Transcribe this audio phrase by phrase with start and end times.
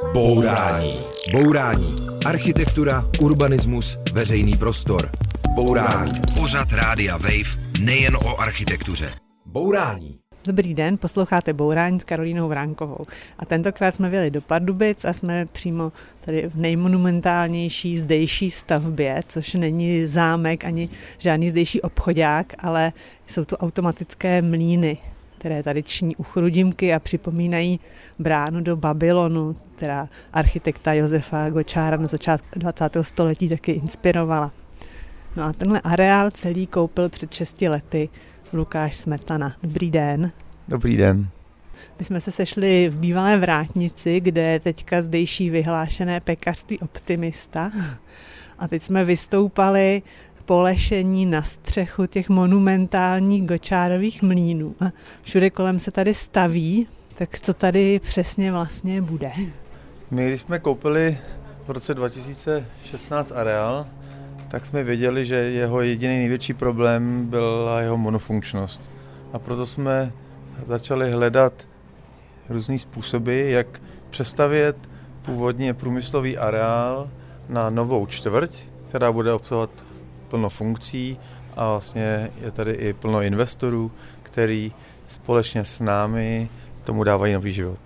[0.00, 0.98] Bourání.
[1.32, 1.96] Bourání.
[2.26, 5.10] Architektura, urbanismus, veřejný prostor.
[5.54, 6.12] Bourání.
[6.40, 9.10] Pořad Rádia Wave nejen o architektuře.
[9.46, 10.18] Bourání.
[10.44, 13.06] Dobrý den, posloucháte Bourání s Karolínou Vránkovou.
[13.38, 19.54] A tentokrát jsme vyjeli do Pardubic a jsme přímo tady v nejmonumentálnější zdejší stavbě, což
[19.54, 20.88] není zámek ani
[21.18, 22.92] žádný zdejší obchodák, ale
[23.26, 24.98] jsou tu automatické mlíny,
[25.42, 27.80] které tady ční u Chrudimky a připomínají
[28.18, 32.96] bránu do Babylonu, která architekta Josefa Gočára na začátku 20.
[33.02, 34.52] století taky inspirovala.
[35.36, 38.08] No a tenhle areál celý koupil před 6 lety
[38.52, 39.56] Lukáš Smetana.
[39.62, 40.32] Dobrý den.
[40.68, 41.28] Dobrý den.
[41.98, 47.70] My jsme se sešli v bývalé vrátnici, kde je teďka zdejší vyhlášené pekařství Optimista.
[48.58, 50.02] A teď jsme vystoupali
[50.44, 54.74] polešení na střechu těch monumentálních gočárových mlínů.
[54.80, 54.84] A
[55.22, 59.32] všude kolem se tady staví, tak co tady přesně vlastně bude?
[60.10, 61.18] My, když jsme koupili
[61.66, 63.86] v roce 2016 areál,
[64.48, 68.90] tak jsme věděli, že jeho jediný největší problém byla jeho monofunkčnost.
[69.32, 70.12] A proto jsme
[70.68, 71.52] začali hledat
[72.48, 74.76] různé způsoby, jak přestavět
[75.22, 77.10] původně průmyslový areál
[77.48, 78.56] na novou čtvrť,
[78.88, 79.70] která bude obsahovat
[80.32, 81.18] plno funkcí
[81.56, 84.72] a vlastně je tady i plno investorů, který
[85.08, 86.48] společně s námi
[86.84, 87.78] tomu dávají nový život.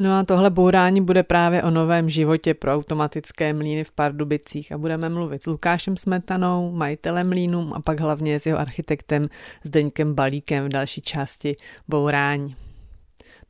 [0.00, 4.78] No a tohle bourání bude právě o novém životě pro automatické mlíny v Pardubicích a
[4.78, 9.26] budeme mluvit s Lukášem Smetanou, majitelem mlínů a pak hlavně s jeho architektem
[9.64, 11.56] Zdeňkem Balíkem v další části
[11.88, 12.56] bourání.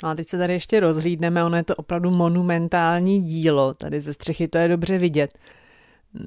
[0.03, 4.12] No a teď se tady ještě rozhlídneme, ono je to opravdu monumentální dílo, tady ze
[4.12, 5.39] střechy to je dobře vidět.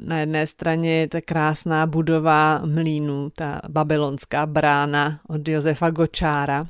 [0.06, 6.68] Na jedné straně je ta krásná budova mlínu, ta babylonská brána od Josefa Gočára.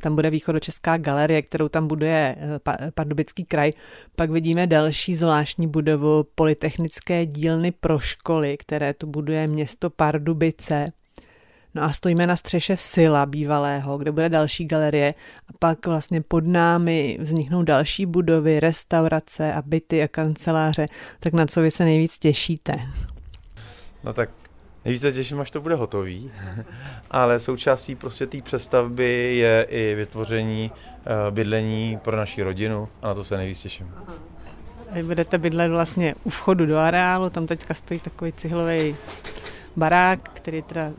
[0.00, 3.70] Tam bude východočeská galerie, kterou tam buduje eh, Pardubický kraj.
[4.16, 10.84] Pak vidíme další zvláštní budovu Polytechnické dílny pro školy, které tu buduje město Pardubice.
[11.74, 15.14] No a stojíme na střeše Sila bývalého, kde bude další galerie
[15.48, 20.86] a pak vlastně pod námi vzniknou další budovy, restaurace a byty a kanceláře.
[21.20, 22.80] Tak na co vy se nejvíc těšíte?
[24.04, 24.30] No tak
[24.84, 26.30] nejvíc se těším, až to bude hotový,
[27.10, 33.14] ale součástí prostě té přestavby je i vytvoření uh, bydlení pro naši rodinu a na
[33.14, 33.94] to se nejvíc těším.
[34.92, 38.96] Vy budete bydlet vlastně u vchodu do areálu, tam teďka stojí takový cihlový
[39.76, 40.92] barák, který teda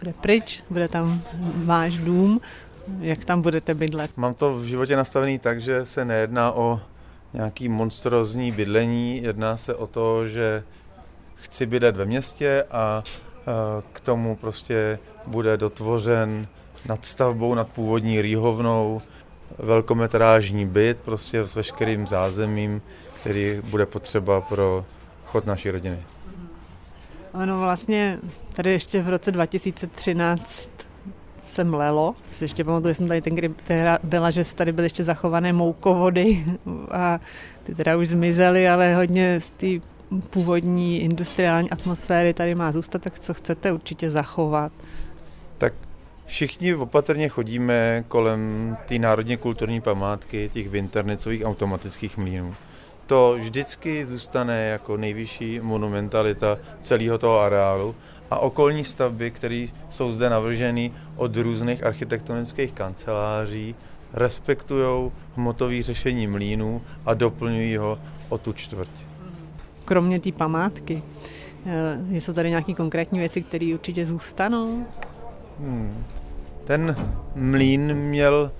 [0.00, 1.22] bude pryč, bude tam
[1.64, 2.40] váš dům,
[3.00, 4.10] jak tam budete bydlet?
[4.16, 6.80] Mám to v životě nastavený tak, že se nejedná o
[7.34, 10.62] nějaký monstrozní bydlení, jedná se o to, že
[11.34, 13.02] chci bydlet ve městě a
[13.92, 16.46] k tomu prostě bude dotvořen
[16.86, 19.02] nad stavbou, nad původní rýhovnou,
[19.58, 22.82] velkometrážní byt prostě s veškerým zázemím,
[23.20, 24.84] který bude potřeba pro
[25.26, 26.02] chod naší rodiny.
[27.42, 28.18] Ono vlastně
[28.52, 30.68] tady ještě v roce 2013
[31.46, 32.14] se mlelo.
[32.32, 33.50] Si ještě pamatuju, že jsem tady ten, kdy
[34.02, 36.44] byla, že tady byly ještě zachované moukovody
[36.90, 37.20] a
[37.64, 39.66] ty teda už zmizely, ale hodně z té
[40.30, 44.72] původní industriální atmosféry tady má zůstat, tak co chcete určitě zachovat?
[45.58, 45.72] Tak
[46.26, 52.54] všichni opatrně chodíme kolem té národně kulturní památky, těch vinternicových automatických mlínů
[53.06, 57.94] to vždycky zůstane jako nejvyšší monumentalita celého toho areálu
[58.30, 63.74] a okolní stavby, které jsou zde navrženy od různých architektonických kanceláří,
[64.12, 67.98] respektují hmotové řešení mlínů a doplňují ho
[68.28, 68.90] o tu čtvrť.
[69.84, 71.02] Kromě té památky,
[71.66, 74.86] eh, jsou tady nějaké konkrétní věci, které určitě zůstanou?
[75.60, 76.04] Hmm.
[76.64, 76.96] Ten
[77.34, 78.50] mlín měl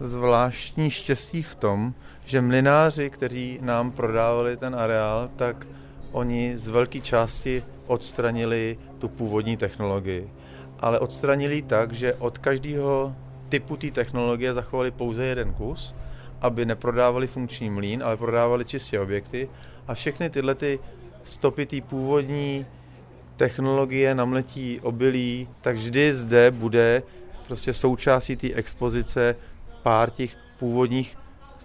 [0.00, 1.94] zvláštní štěstí v tom,
[2.24, 5.66] že mlináři, kteří nám prodávali ten areál, tak
[6.12, 10.30] oni z velké části odstranili tu původní technologii.
[10.80, 13.14] Ale odstranili tak, že od každého
[13.48, 15.94] typu té technologie zachovali pouze jeden kus,
[16.40, 19.48] aby neprodávali funkční mlín, ale prodávali čistě objekty
[19.88, 20.78] a všechny tyhle ty
[21.24, 22.66] stopy té původní
[23.36, 27.02] technologie namletí obilí, tak vždy zde bude
[27.46, 29.36] prostě součástí té expozice
[29.82, 31.16] pár těch původních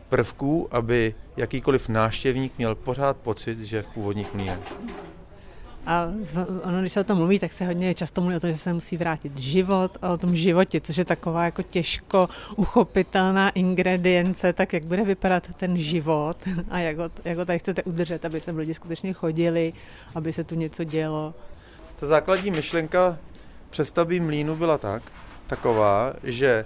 [0.09, 4.73] prvků, aby jakýkoliv náštěvník měl pořád pocit, že v původních mlínech.
[5.85, 8.51] A v, ono, když se o tom mluví, tak se hodně často mluví o tom,
[8.51, 13.49] že se musí vrátit život a o tom životě, což je taková jako těžko uchopitelná
[13.49, 16.37] ingredience, tak jak bude vypadat ten život
[16.69, 19.73] a jak ho, jak ho tady chcete udržet, aby se lidi skutečně chodili,
[20.15, 21.33] aby se tu něco dělo.
[21.99, 23.17] Ta základní myšlenka
[23.69, 25.03] přestavby mlínu byla tak,
[25.47, 26.65] taková, že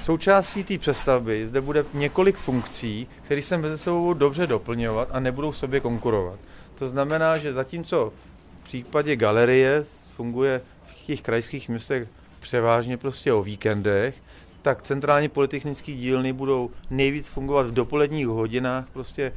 [0.00, 5.52] Součástí té přestavby zde bude několik funkcí, které se mezi sebou dobře doplňovat a nebudou
[5.52, 6.38] sobě konkurovat.
[6.74, 8.12] To znamená, že zatímco
[8.60, 9.82] v případě galerie
[10.16, 12.08] funguje v těch krajských městech
[12.40, 14.14] převážně prostě o víkendech,
[14.62, 19.32] tak centrální polytechnické dílny budou nejvíc fungovat v dopoledních hodinách prostě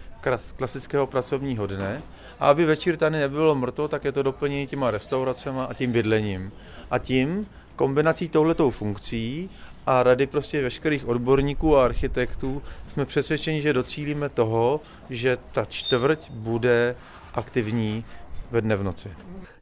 [0.56, 2.02] klasického pracovního dne.
[2.40, 6.52] A aby večer tady nebylo mrtvo, tak je to doplnění těma restauracemi a tím bydlením.
[6.92, 9.50] A tím kombinací touhletou funkcí
[9.86, 16.32] a rady prostě veškerých odborníků a architektů jsme přesvědčeni, že docílíme toho, že ta čtvrť
[16.32, 16.96] bude
[17.34, 18.06] aktivní
[18.52, 19.10] ve dne v noci.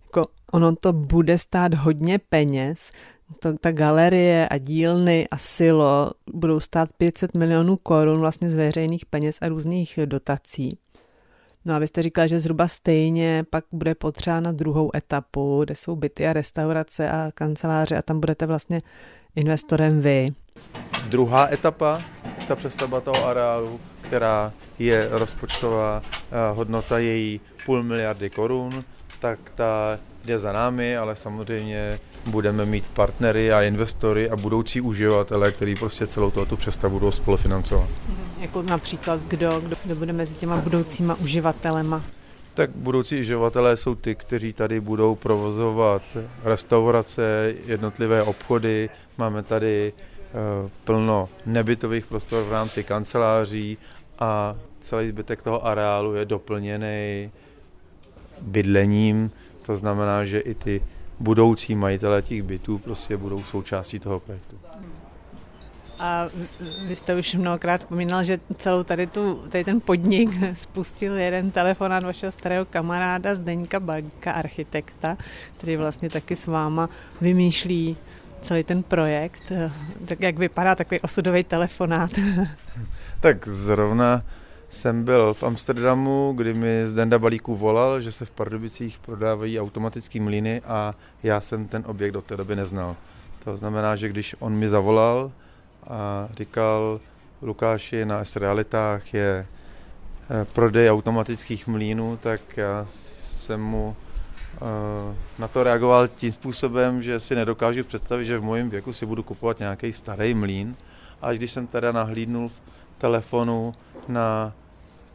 [0.04, 2.92] Jako ono to bude stát hodně peněz,
[3.40, 9.06] to, ta galerie a dílny a silo budou stát 500 milionů korun vlastně z veřejných
[9.06, 10.78] peněz a různých dotací.
[11.66, 15.76] No a vy jste říkal, že zhruba stejně pak bude potřeba na druhou etapu, kde
[15.76, 18.80] jsou byty a restaurace a kanceláře a tam budete vlastně
[19.38, 20.34] investorem vy.
[21.10, 22.02] Druhá etapa,
[22.48, 28.84] ta přestavba toho areálu, která je rozpočtová eh, hodnota její půl miliardy korun,
[29.20, 35.52] tak ta jde za námi, ale samozřejmě budeme mít partnery a investory a budoucí uživatele,
[35.52, 37.90] kteří prostě celou tohoto přestavu budou spolufinancovat.
[38.10, 38.28] Mhm.
[38.42, 42.04] Jako například kdo, kdo, kdo bude mezi těma budoucíma uživatelema?
[42.58, 46.02] Tak budoucí uživatelé jsou ty, kteří tady budou provozovat
[46.44, 48.90] restaurace, jednotlivé obchody.
[49.18, 53.78] Máme tady uh, plno nebytových prostor v rámci kanceláří
[54.20, 57.32] a celý zbytek toho areálu je doplněný
[58.42, 59.32] bydlením.
[59.62, 60.82] To znamená, že i ty
[61.20, 64.60] budoucí majitelé těch bytů prostě budou součástí toho projektu.
[66.00, 66.30] A
[66.88, 72.04] vy jste už mnohokrát vzpomínal, že celou tady, tu, tady ten podnik spustil jeden telefonát
[72.04, 75.18] vašeho starého kamaráda Zdeňka Balíka, architekta,
[75.58, 76.90] který vlastně taky s váma
[77.22, 77.98] vymýšlí
[78.42, 79.52] celý ten projekt.
[80.06, 82.12] Tak jak vypadá takový osudový telefonát?
[83.20, 84.24] tak zrovna
[84.70, 89.60] jsem byl v Amsterdamu, kdy mi z Denda Balíku volal, že se v Pardubicích prodávají
[89.60, 92.96] automatické mlíny a já jsem ten objekt do té doby neznal.
[93.44, 95.32] To znamená, že když on mi zavolal
[95.90, 97.00] a říkal,
[97.42, 99.48] Lukáši, na S Realitách je
[100.30, 103.96] eh, prodej automatických mlínů, tak já jsem mu
[104.56, 109.06] eh, na to reagoval tím způsobem, že si nedokážu představit, že v mém věku si
[109.06, 110.76] budu kupovat nějaký starý mlín.
[111.22, 112.62] A když jsem teda nahlídnul v
[112.98, 113.74] telefonu
[114.08, 114.54] na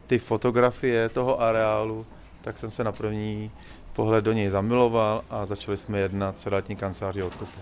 [0.07, 2.05] ty fotografie toho areálu,
[2.41, 3.51] tak jsem se na první
[3.93, 7.59] pohled do něj zamiloval a začali jsme jednat s kanceláří odkupu.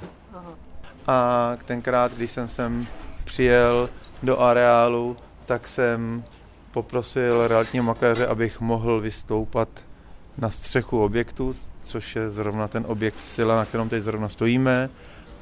[1.07, 2.87] A tenkrát, když jsem sem
[3.23, 3.89] přijel
[4.23, 6.23] do areálu, tak jsem
[6.71, 9.69] poprosil realitního makléře, abych mohl vystoupat
[10.37, 14.89] na střechu objektu, což je zrovna ten objekt Sila, na kterém teď zrovna stojíme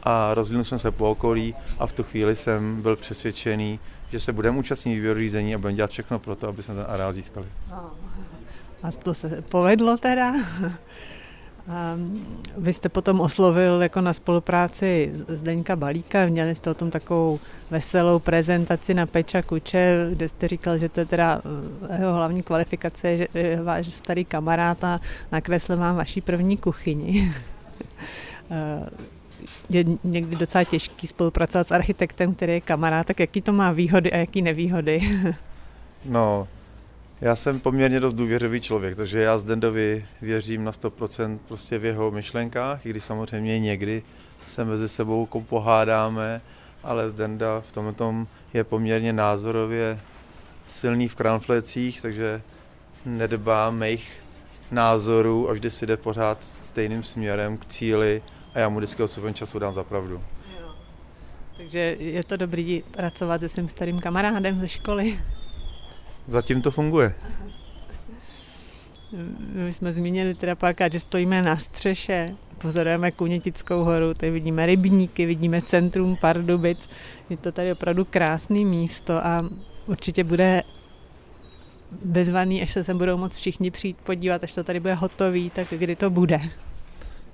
[0.04, 3.80] a rozhlídnul jsem se po okolí a v tu chvíli jsem byl přesvědčený,
[4.12, 6.86] že se budeme účastnit výběru řízení a budeme dělat všechno pro to, aby jsme ten
[6.88, 7.48] areál získali.
[8.84, 10.34] A to se povedlo teda?
[12.58, 17.40] Vy jste potom oslovil jako na spolupráci Zdeňka Balíka, měli jste o tom takovou
[17.70, 21.42] veselou prezentaci na Peča Kuče, kde jste říkal, že to je teda
[21.90, 25.00] eh, jeho hlavní kvalifikace, že je váš starý kamarád a
[25.32, 27.32] nakreslil vám vaší první kuchyni.
[28.52, 28.90] Eh,
[29.70, 34.12] je někdy docela těžký spolupracovat s architektem, který je kamarád, tak jaký to má výhody
[34.12, 35.02] a jaký nevýhody?
[36.06, 36.48] no,
[37.22, 42.12] já jsem poměrně dost důvěřivý člověk, takže já Zdendovi věřím na 100% prostě v jeho
[42.12, 44.04] myšlenkách, i když samozřejmě někdy
[44.48, 46.42] se mezi sebou pohádáme,
[46.84, 50.00] ale Zdenda v tomhle tom je poměrně názorově
[50.68, 52.42] silný v kranflecích, takže
[53.06, 54.14] nedbá mých
[54.72, 58.22] názorů a vždy si jde pořád stejným směrem k cíli
[58.54, 60.24] a já mu vždycky odstupem času dám za pravdu.
[61.58, 65.20] Takže je to dobrý pracovat se svým starým kamarádem ze školy.
[66.30, 67.14] Zatím to funguje.
[69.54, 75.26] My jsme zmínili teda párkrát, že stojíme na střeše, pozorujeme Kunětickou horu, tady vidíme rybníky,
[75.26, 76.90] vidíme centrum Pardubic.
[77.30, 79.46] Je to tady opravdu krásné místo a
[79.86, 80.64] určitě bude
[82.06, 85.68] bezvaný, až se sem budou moc všichni přijít podívat, až to tady bude hotový, tak
[85.70, 86.42] kdy to bude?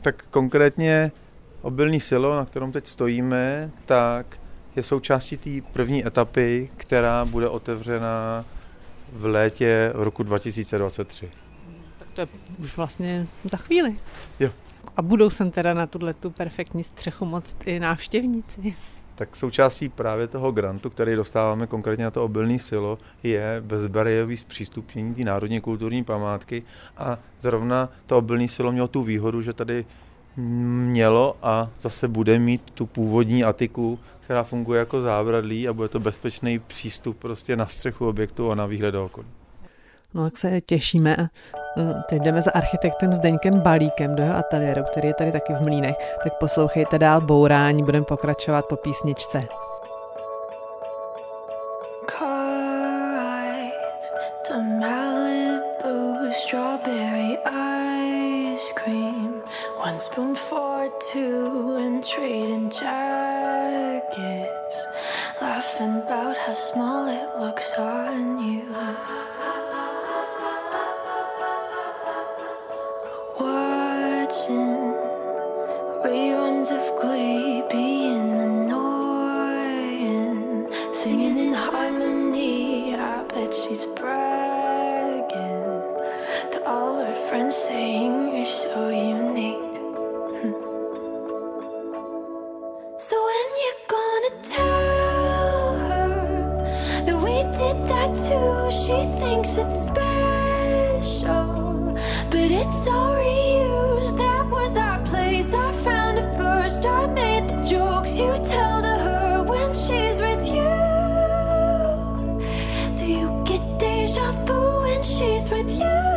[0.02, 1.12] Tak konkrétně
[1.62, 4.40] obilný silo, na kterém teď stojíme, tak
[4.76, 8.46] je součástí té první etapy, která bude otevřena
[9.14, 11.32] v létě roku 2023.
[12.00, 12.28] Tak to je
[12.60, 14.00] už vlastně za chvíli.
[14.40, 14.50] Jo.
[14.98, 18.76] A budou sem teda na tuhle tu perfektní střechu moc i návštěvníci?
[19.16, 25.16] Tak součástí právě toho grantu, který dostáváme konkrétně na to obilný silo, je bezbariérový zpřístupnění
[25.16, 26.64] té národní kulturní památky
[26.98, 29.86] a zrovna to obilný silo mělo tu výhodu, že tady
[30.38, 36.00] mělo a zase bude mít tu původní atiku, která funguje jako zábradlí a bude to
[36.00, 39.28] bezpečný přístup prostě na střechu objektu a na výhled do okolí.
[40.14, 41.30] No tak se těšíme.
[41.76, 45.62] Mm, teď jdeme za architektem Zdeňkem Balíkem do jeho ateliéru, který je tady taky v
[45.62, 45.96] Mlínech.
[46.24, 49.48] Tak poslouchejte dál bourání, budeme pokračovat po písničce.
[56.36, 57.65] strawberry ice cream.
[59.86, 64.16] One spoon for two and trading jackets.
[65.40, 68.66] Laughing about how small it looks on you.
[73.40, 74.96] Watching
[76.04, 77.45] reruns of Glee
[93.08, 96.10] So when you gonna tell her
[97.06, 98.72] that we did that too?
[98.72, 101.46] She thinks it's special,
[102.32, 104.18] but it's all reused.
[104.18, 105.54] That was our place.
[105.54, 106.88] I found it first.
[106.88, 110.74] I made the jokes you tell to her when she's with you.
[112.98, 116.15] Do you get deja vu when she's with you?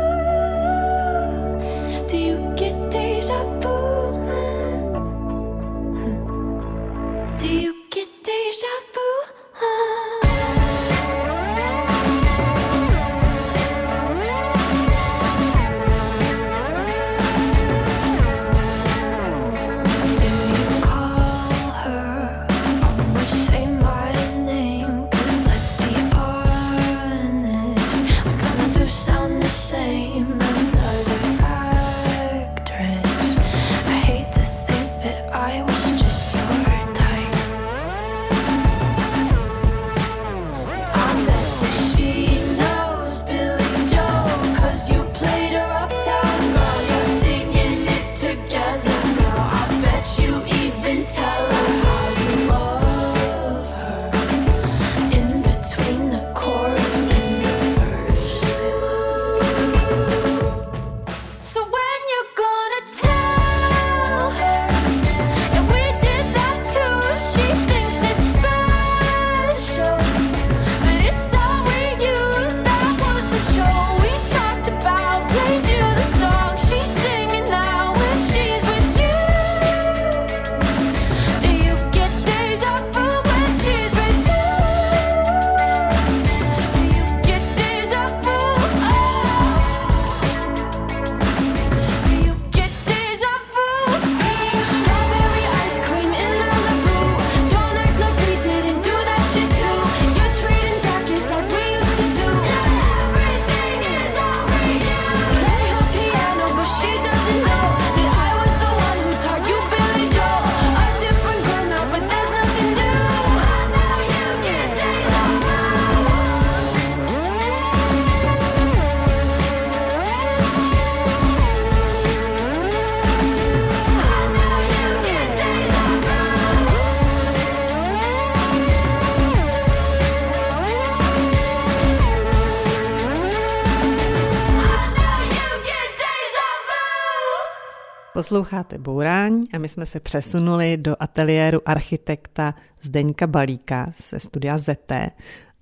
[138.29, 144.91] Posloucháte Bourání a my jsme se přesunuli do ateliéru architekta Zdeňka Balíka ze studia ZT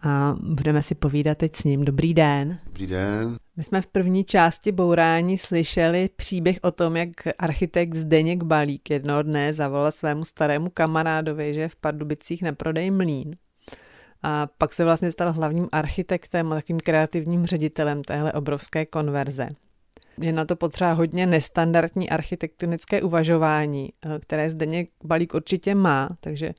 [0.02, 1.86] a budeme si povídat teď s ním.
[1.86, 2.60] Dobrý den.
[2.66, 3.38] Dobrý den.
[3.58, 7.10] My jsme v první části Bourání slyšeli příběh o tom, jak
[7.40, 13.36] architekt Zdeněk Balík jednoho dne zavolal svému starému kamarádovi, že v Pardubicích neprodej mlín.
[14.24, 19.48] A pak se vlastně stal hlavním architektem a takovým kreativním ředitelem téhle obrovské konverze.
[20.22, 26.54] Je na to potřeba hodně nestandardní architektonické uvažování, eh, které Zdeněk Balík určitě má, takže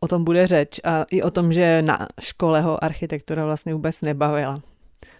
[0.00, 4.00] o tom bude řeč a i o tom, že na škole ho architektura vlastně vůbec
[4.02, 4.62] nebavila.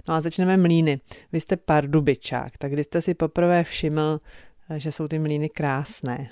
[0.09, 1.00] No a začneme mlíny.
[1.33, 4.21] Vy jste pardubičák, tak kdy jste si poprvé všiml,
[4.71, 6.31] eh, že jsou ty mlíny krásné?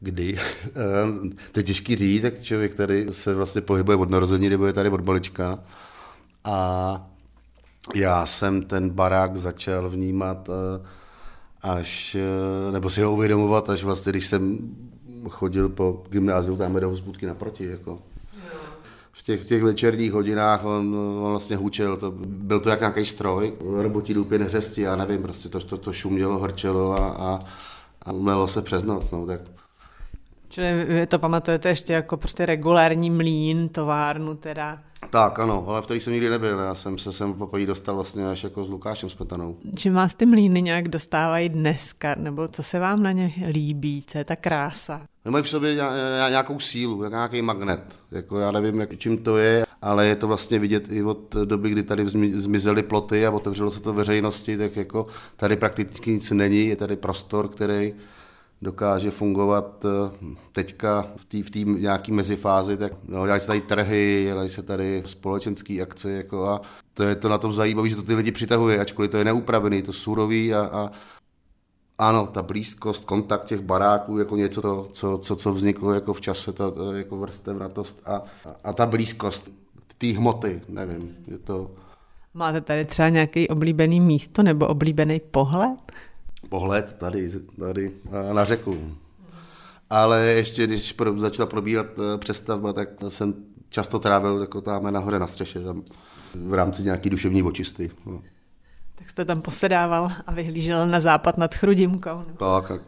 [0.00, 0.38] Kdy?
[0.68, 4.72] Eh, to je těžký říct, tak člověk tady se vlastně pohybuje od narození, nebo je
[4.72, 5.64] tady od malička.
[6.44, 7.10] A
[7.94, 10.86] já jsem ten barák začal vnímat eh,
[11.62, 14.58] až, eh, nebo si ho uvědomovat, až vlastně, když jsem
[15.28, 17.64] chodil po gymnáziu tam do hospůdky naproti.
[17.64, 17.98] Jako.
[19.12, 23.52] V těch, těch večerních hodinách on, on vlastně hučel, to, byl to jak nějaký stroj,
[23.60, 27.38] robotí důpě neřesti, já nevím, prostě to, to, to šumělo, hrčelo a, a,
[28.02, 29.40] a umelo se přes noc, no, tak
[30.48, 34.82] Čili vy to pamatujete ještě jako prostě regulární mlín, továrnu teda.
[35.10, 36.58] Tak, ano, ale v který jsem nikdy nebyl.
[36.58, 39.56] Já jsem se sem poprvé dostal vlastně až jako s Lukášem Smetanou.
[39.76, 44.18] Čím vás ty mlíny nějak dostávají dneska, nebo co se vám na ně líbí, co
[44.18, 45.00] je ta krása?
[45.28, 45.74] Mají v sobě
[46.28, 47.80] nějakou sílu, jak nějaký magnet.
[48.10, 51.70] Jako já nevím, jak, čím to je, ale je to vlastně vidět i od doby,
[51.70, 56.66] kdy tady zmizely ploty a otevřelo se to veřejnosti, tak jako tady prakticky nic není,
[56.66, 57.94] je tady prostor, který
[58.62, 63.60] dokáže fungovat eh, teďka v té v tý nějaký mezifázi, tak no, dělají se tady
[63.60, 66.60] trhy, dělají se tady společenské akce jako a
[66.94, 69.82] to je to na tom zajímavé, že to ty lidi přitahuje, ačkoliv to je neupravený,
[69.82, 70.90] to surový a, a
[71.98, 76.20] ano, ta blízkost, kontakt těch baráků, jako něco, to, co, co, co vzniklo jako v
[76.20, 78.22] čase, ta, ta jako vrstevnatost a,
[78.64, 79.50] a ta blízkost
[79.98, 81.70] té hmoty, nevím, je to...
[82.34, 85.92] Máte tady třeba nějaký oblíbený místo nebo oblíbený pohled?
[86.48, 87.30] Pohled tady,
[87.60, 87.92] tady
[88.32, 88.96] na řeku.
[89.90, 93.34] Ale ještě, když začala probíhat eh, přestavba, tak jsem
[93.68, 95.82] často trávil jako tam nahoře na střeše, tam
[96.34, 97.90] v rámci nějaký duševní očisty.
[98.06, 98.20] No.
[98.94, 102.10] Tak jste tam posedával a vyhlížel na západ nad Chrudimkou.
[102.10, 102.60] No.
[102.60, 102.82] Tak, tak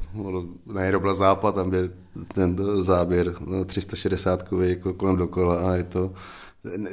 [0.66, 1.90] nejenom byl západ, tam je
[2.34, 3.34] ten záběr
[3.66, 6.12] 360 no, jako kolem dokola a je to,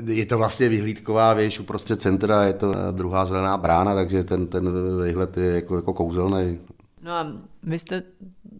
[0.05, 4.69] je to vlastně vyhlídková věž uprostřed centra, je to druhá zelená brána, takže ten, ten
[5.05, 6.59] výhled je jako, jako kouzelný.
[7.01, 7.27] No a
[7.63, 8.03] vy jste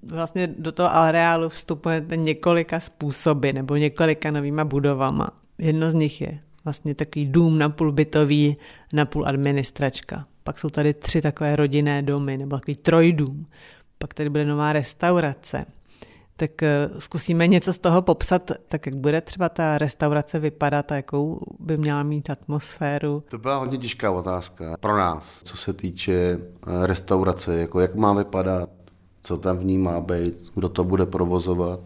[0.03, 5.29] vlastně do toho areálu vstupujete několika způsoby nebo několika novýma budovama.
[5.57, 8.57] Jedno z nich je vlastně takový dům napůl bytový,
[8.93, 10.25] napůl administračka.
[10.43, 13.45] Pak jsou tady tři takové rodinné domy nebo takový trojdům.
[13.97, 15.65] Pak tady bude nová restaurace
[16.37, 20.95] tak eh, zkusíme něco z toho popsat, tak jak bude třeba ta restaurace vypadat a
[20.95, 23.23] jakou by měla mít atmosféru.
[23.29, 28.13] To byla hodně těžká otázka pro nás, co se týče eh, restaurace, jako jak má
[28.13, 28.69] vypadat,
[29.23, 31.79] co tam v ní má být, kdo to bude provozovat.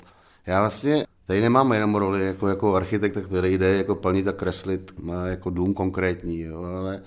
[0.46, 4.94] Já vlastně tady nemám jenom roli jako, jako architekt, který jde jako plnit a kreslit,
[5.02, 7.02] má jako dům konkrétní, jo, ale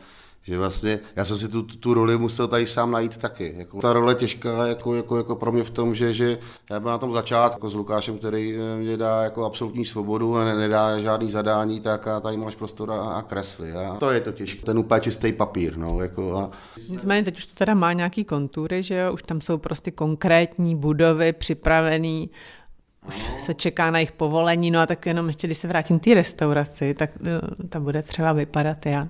[0.47, 3.55] že vlastně, já jsem si tu, tu roli musel tady sám najít taky.
[3.57, 6.39] Jako, ta role těžká jako, jako, jako pro mě v tom, že, že
[6.71, 10.37] já byl na tom začátku jako s Lukášem, který eh, mě dá jako absolutní svobodu
[10.37, 13.73] a nedá žádný zadání, tak a tady máš prostor a, a kresly.
[13.73, 14.67] A to je to těžké.
[14.67, 15.77] Ten úplně čistý papír.
[15.77, 16.51] No, jako a...
[16.89, 19.13] Nicméně teď už to teda má nějaký kontury, že jo?
[19.13, 22.31] Už tam jsou prostě konkrétní budovy připravený
[23.09, 26.05] už se čeká na jejich povolení, no a tak jenom ještě, když se vrátím k
[26.05, 29.09] té restauraci, tak eh, ta bude třeba vypadat jak?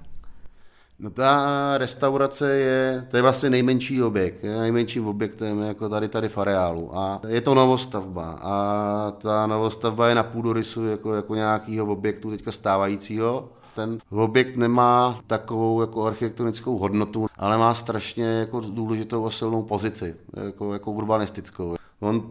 [0.99, 6.29] No ta restaurace je, to je vlastně nejmenší objekt, je nejmenším objektem jako tady tady
[6.29, 11.87] v areálu a je to novostavba a ta novostavba je na půdorysu jako, jako nějakého
[11.87, 13.49] objektu teďka stávajícího.
[13.75, 20.17] Ten objekt nemá takovou jako architektonickou hodnotu, ale má strašně jako důležitou a silnou pozici,
[20.47, 21.75] jako, jako urbanistickou.
[22.01, 22.23] On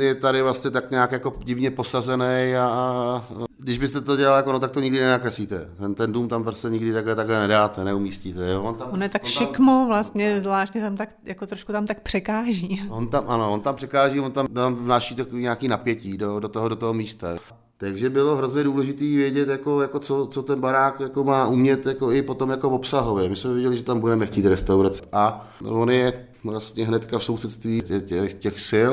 [0.00, 3.24] je tady vlastně tak nějak jako divně posazený a, a
[3.58, 5.70] když byste to dělali jako no, tak to nikdy nenakreslíte.
[5.78, 8.50] Ten, ten dům tam prostě nikdy takhle, takhle nedáte, neumístíte.
[8.50, 8.62] Jo?
[8.62, 11.86] On, tam, on je tak on šikmo tam, vlastně, zvláštně tam tak, jako trošku tam
[11.86, 12.82] tak překáží.
[12.90, 16.48] On tam, ano, on tam překáží, on tam, tam vnáší takový nějaký napětí do, do,
[16.48, 17.36] toho, do toho místa.
[17.76, 22.12] Takže bylo hrozně důležité vědět, jako, jako co, co, ten barák jako má umět jako
[22.12, 23.28] i potom jako obsahově.
[23.28, 25.02] My jsme viděli, že tam budeme chtít restaurace.
[25.12, 28.92] A on je vlastně hnedka v sousedství těch, těch sil,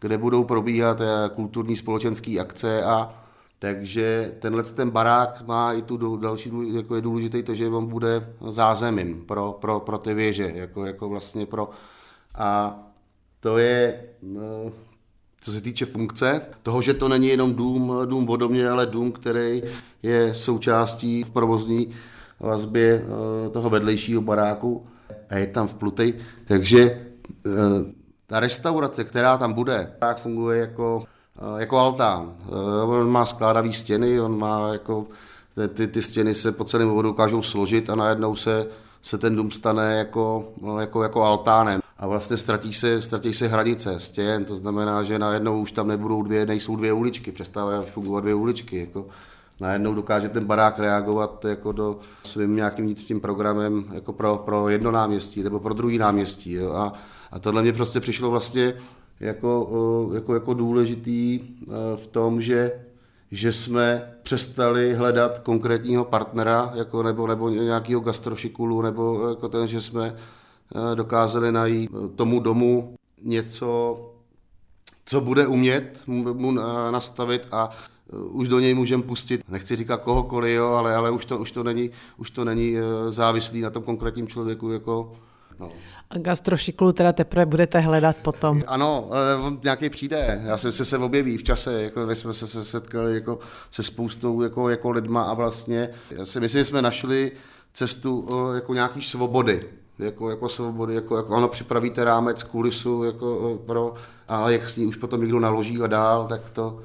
[0.00, 3.24] kde budou probíhat eh, kulturní společenské akce a
[3.58, 8.34] takže tenhle ten barák má i tu další, jako je důležité to, že on bude
[8.48, 11.70] zázemím pro, pro, pro ty věže, jako, jako vlastně pro,
[12.34, 12.78] a
[13.40, 14.72] to je, no,
[15.40, 19.62] co se týče funkce, toho, že to není jenom dům, dům vodomě, ale dům, který
[20.02, 21.94] je součástí v provozní
[22.40, 24.86] vazbě eh, toho vedlejšího baráku
[25.30, 27.50] a je tam vplutej, takže eh,
[28.26, 31.02] ta restaurace, která tam bude, tak funguje jako
[31.38, 32.36] Eh, jako altán.
[32.48, 35.06] Eh, on má skládavý stěny, on má jako,
[35.74, 38.66] ty, ty stěny se po celém vodu dokážou složit a najednou se,
[39.02, 41.80] se ten dům stane jako, no, jako, jako altánem.
[41.98, 46.22] A vlastně ztratí se, ztratí se hranice stěn, to znamená, že najednou už tam nebudou
[46.22, 48.80] dvě, nejsou dvě uličky, přestávají fungovat dvě uličky.
[48.80, 49.06] Jako
[49.60, 54.90] najednou dokáže ten barák reagovat jako do svým nějakým vnitřním programem jako pro, pro jedno
[54.90, 56.52] náměstí nebo pro druhý náměstí.
[56.52, 56.72] Jo.
[56.72, 56.92] A,
[57.32, 58.74] a tohle mě prostě přišlo vlastně
[59.20, 61.40] jako, jako, jako důležitý
[61.96, 62.84] v tom, že,
[63.30, 69.82] že jsme přestali hledat konkrétního partnera jako, nebo, nebo nějakého gastrošikulu, nebo jako ten, že
[69.82, 70.16] jsme
[70.94, 74.00] dokázali najít tomu domu něco,
[75.04, 76.52] co bude umět mu
[76.90, 77.70] nastavit a
[78.12, 81.62] už do něj můžeme pustit, nechci říkat kohokoliv, jo, ale, ale už, to, už, to
[81.62, 82.74] není, už to není
[83.08, 85.12] závislý na tom konkrétním člověku, jako
[85.60, 85.72] No.
[86.10, 88.62] A gastrošiklu teda teprve budete hledat potom.
[88.66, 89.10] Ano,
[89.42, 90.42] on nějaký přijde.
[90.44, 91.82] Já si se, se objeví v čase.
[91.82, 93.38] Jako, my jsme se, se setkali jako,
[93.70, 97.32] se spoustou jako, jako lidma a vlastně já si myslím, že jsme našli
[97.72, 99.66] cestu jako nějaký svobody.
[99.98, 103.94] Jako, jako svobody, jako, jako ono připravíte rámec, kulisu, jako pro,
[104.28, 106.80] ale jak s ní už potom někdo naloží a dál, tak to,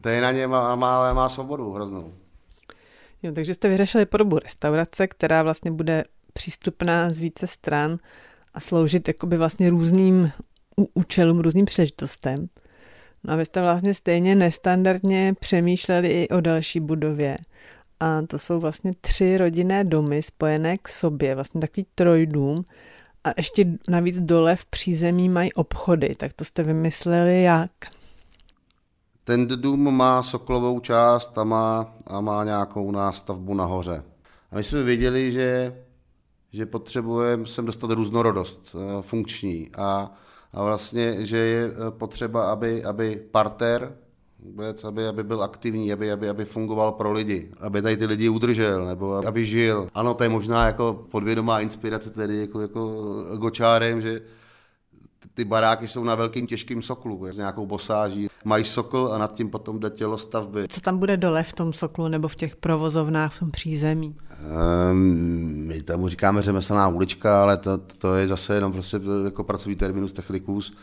[0.00, 2.12] to je na ně má, má, má svobodu hroznou.
[3.22, 7.98] Jo, takže jste vyřešili podobu restaurace, která vlastně bude přístupná z více stran
[8.54, 10.30] a sloužit jakoby vlastně různým
[10.94, 12.48] účelům, různým příležitostem.
[13.24, 17.38] No a vy jste vlastně stejně nestandardně přemýšleli i o další budově.
[18.00, 22.64] A to jsou vlastně tři rodinné domy spojené k sobě, vlastně takový trojdům.
[23.24, 27.70] A ještě navíc dole v přízemí mají obchody, tak to jste vymysleli jak?
[29.28, 34.04] Ten dům má soklovou část a má, a má nějakou nástavbu nahoře.
[34.52, 35.76] A my jsme viděli, že,
[36.52, 40.12] že potřebujeme sem dostat různorodost eh, funkční a,
[40.52, 43.96] a vlastně, že je eh, potřeba, aby, aby parter,
[44.38, 48.28] vůbec, aby, aby byl aktivní, aby, aby, aby fungoval pro lidi, aby tady ty lidi
[48.28, 49.88] udržel, nebo aby žil.
[49.94, 53.04] Ano, to je možná jako podvědomá inspirace tedy jako, jako
[53.36, 54.20] gočárem, že
[55.34, 58.28] ty baráky jsou na velkým těžkým soklu, s nějakou bosáží.
[58.44, 60.68] Mají sokl a nad tím potom jde tělo stavby.
[60.68, 64.16] Co tam bude dole v tom soklu nebo v těch provozovnách v tom přízemí?
[64.90, 64.98] Um,
[65.66, 70.12] my tomu říkáme řemeslná ulička, ale to, to je zase jenom prostě jako pracovní terminus
[70.12, 70.76] technicus.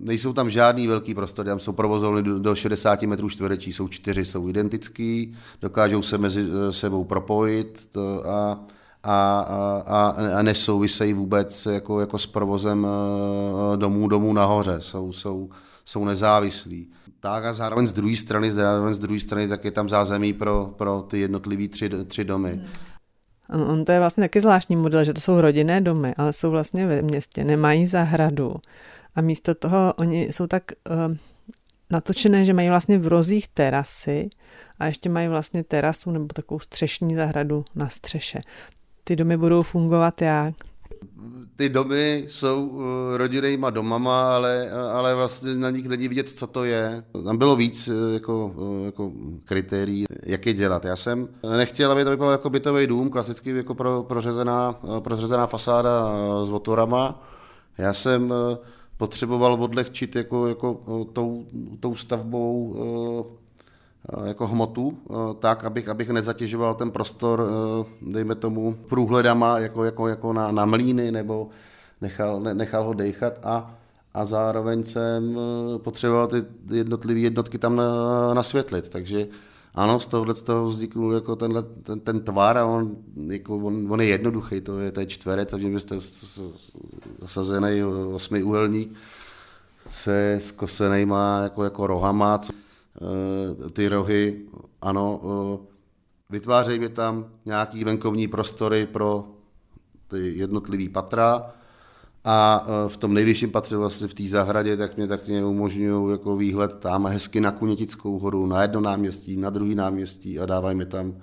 [0.00, 4.48] Nejsou tam žádný velký prostory, tam jsou provozovny do 60 metrů čtverečí, jsou čtyři, jsou
[4.48, 7.96] identický, dokážou se mezi sebou propojit
[8.28, 8.58] a
[9.02, 9.40] a,
[9.86, 15.50] a, a nesouvisejí vůbec jako, jako s provozem eh, domů, domů nahoře, jsou, jsou,
[15.84, 16.90] jsou nezávislí.
[17.20, 20.74] Tak a zároveň z druhé strany, zároveň z druhé strany, tak je tam zázemí pro,
[20.76, 22.62] pro ty jednotlivé tři, tři domy.
[23.48, 26.86] On to je vlastně taky zvláštní model, že to jsou rodinné domy, ale jsou vlastně
[26.86, 28.54] ve městě, nemají zahradu.
[29.14, 31.16] A místo toho oni jsou tak uh,
[31.90, 34.30] natočené, že mají vlastně v rozích terasy
[34.78, 38.40] a ještě mají vlastně terasu nebo takovou střešní zahradu na střeše
[39.04, 40.54] ty domy budou fungovat jak?
[41.56, 42.82] Ty domy jsou uh,
[43.16, 47.04] rodinnýma domama, ale, ale vlastně na nich není vidět, co to je.
[47.24, 49.12] Tam bylo víc uh, jako, jako
[49.44, 50.84] kritérií, jak je dělat.
[50.84, 56.12] Já jsem nechtěl, aby to vypadalo jako bytový dům, klasicky jako pro, prořezená, prořezená fasáda
[56.44, 57.28] s otvorama.
[57.78, 58.34] Já jsem
[58.96, 60.80] potřeboval odlehčit jako, jako
[61.12, 61.46] tou,
[61.80, 63.41] tou stavbou Eh,
[64.24, 70.08] jako hmotu, eh, tak, abych, abych nezatěžoval ten prostor, eh, dejme tomu, průhledama jako, jako,
[70.08, 71.48] jako na, na mlíny, nebo
[72.00, 73.32] nechal, ne, nechal ho dejchat.
[73.42, 73.74] A,
[74.14, 75.38] a zároveň jsem
[75.76, 77.80] potřeboval ty jednotlivé jednotky tam
[78.34, 79.28] nasvětlit, takže
[79.74, 83.92] ano, z tohohle z toho vzniknul jako tenhle, ten, ten tvar a on, jako on,
[83.92, 85.96] on, je jednoduchý, to je, to je čtverec, takže byste
[87.18, 87.84] zasazený
[88.14, 88.94] osmiúhelník
[89.90, 92.61] se skosenýma jako, jako rohama, co Eh,
[93.72, 94.40] ty rohy,
[94.82, 95.66] ano, eh,
[96.30, 99.24] vytvářejme tam nějaký venkovní prostory pro
[100.08, 101.42] ty jednotlivý patra
[102.24, 106.12] a eh, v tom nejvyšším patře vlastně v té zahradě, tak mě tak mě umožňují
[106.12, 110.76] jako výhled tam hezky na Kunětickou horu, na jedno náměstí, na druhý náměstí a dávají
[110.76, 111.14] mi tam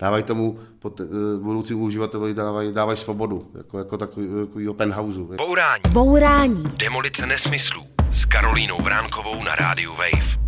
[0.00, 1.00] dávají tomu pot,
[1.42, 5.20] budoucím uživateli dávají, dávají svobodu, jako, jako takový, takový penthouse.
[5.20, 5.82] Bourání.
[5.90, 6.64] Bourání.
[6.78, 10.47] Demolice nesmyslů s Karolínou Vránkovou na rádiu Wave.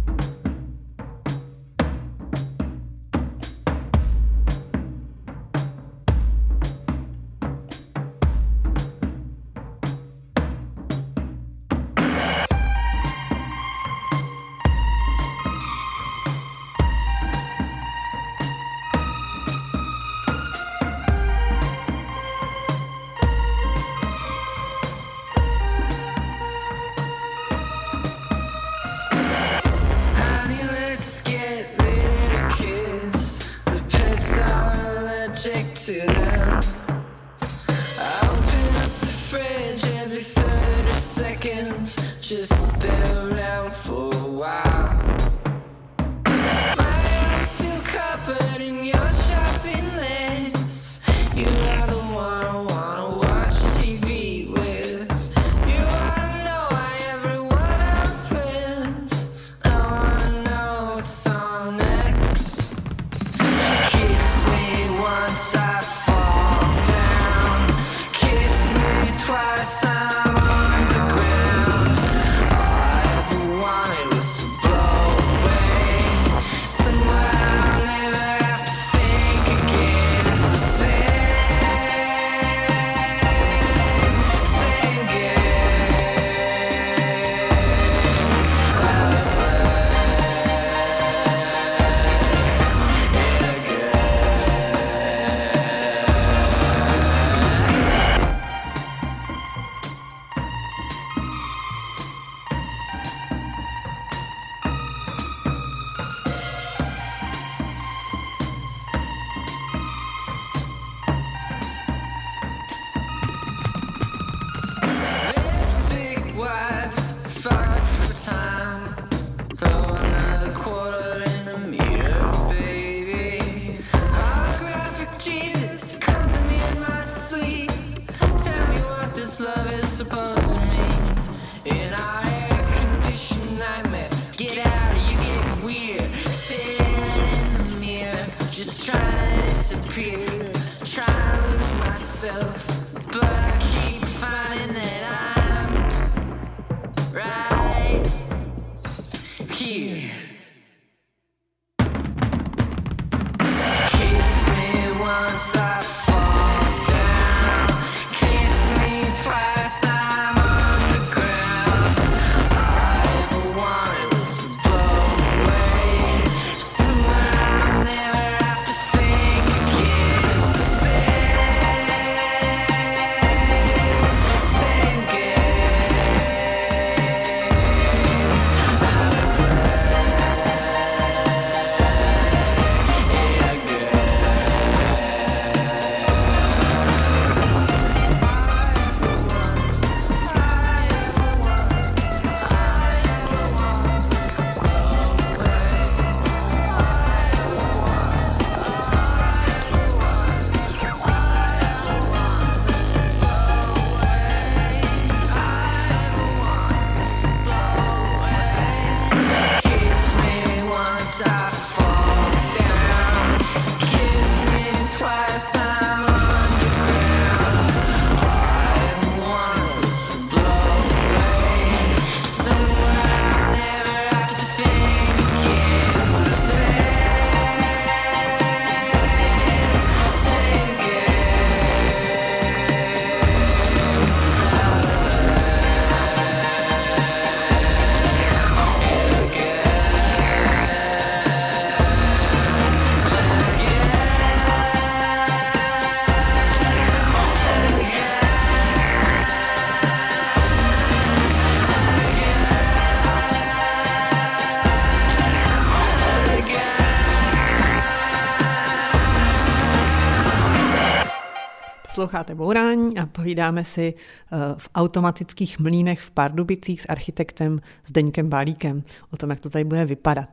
[262.01, 268.83] Posloucháte Bourání a povídáme si eh, v automatických mlínech v Pardubicích s architektem Zdeňkem Balíkem
[269.11, 270.29] o tom, jak to tady bude vypadat.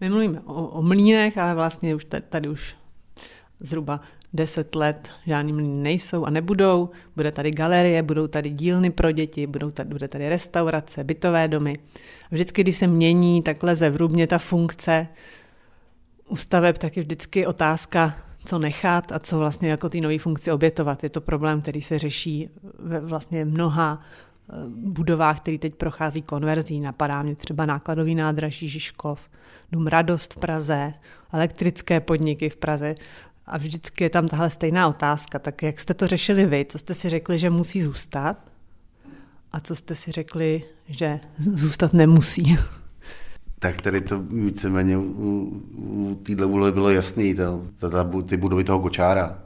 [0.00, 2.76] My mluvíme o, o mlínech, ale vlastně už tady, tady už
[3.60, 4.00] zhruba
[4.32, 6.90] 10 let žádný mlíny nejsou a nebudou.
[7.16, 11.78] Bude tady galerie, budou tady dílny pro děti, budou tady, bude tady restaurace, bytové domy.
[12.30, 15.08] Vždycky, když se mění takhle zevrubně ta funkce
[16.28, 20.52] u staveb, tak je vždycky otázka, co nechat a co vlastně jako ty nové funkci
[20.52, 21.02] obětovat.
[21.02, 26.80] Je to problém, který se řeší ve vlastně mnoha eh, budovách, který teď prochází konverzí.
[26.80, 29.20] Napadá mě třeba nákladový nádraží Žižkov,
[29.72, 30.94] Dům Radost v Praze,
[31.32, 32.94] elektrické podniky v Praze.
[33.46, 35.38] A vždycky je tam tahle stejná otázka.
[35.38, 36.66] Tak jak jste to řešili vy?
[36.68, 38.36] Co jste si řekli, že musí zůstat?
[39.52, 42.58] A co jste si řekli, že zůstat nemusí?
[43.64, 48.64] tak tady to víceméně u, u téhle úlohy bylo jasný, to, to, to, ty budovy
[48.64, 49.38] toho Gočára.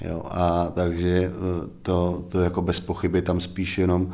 [0.00, 1.30] Jo, a takže e,
[1.82, 4.10] to, to jako bez pochyby tam spíš jenom,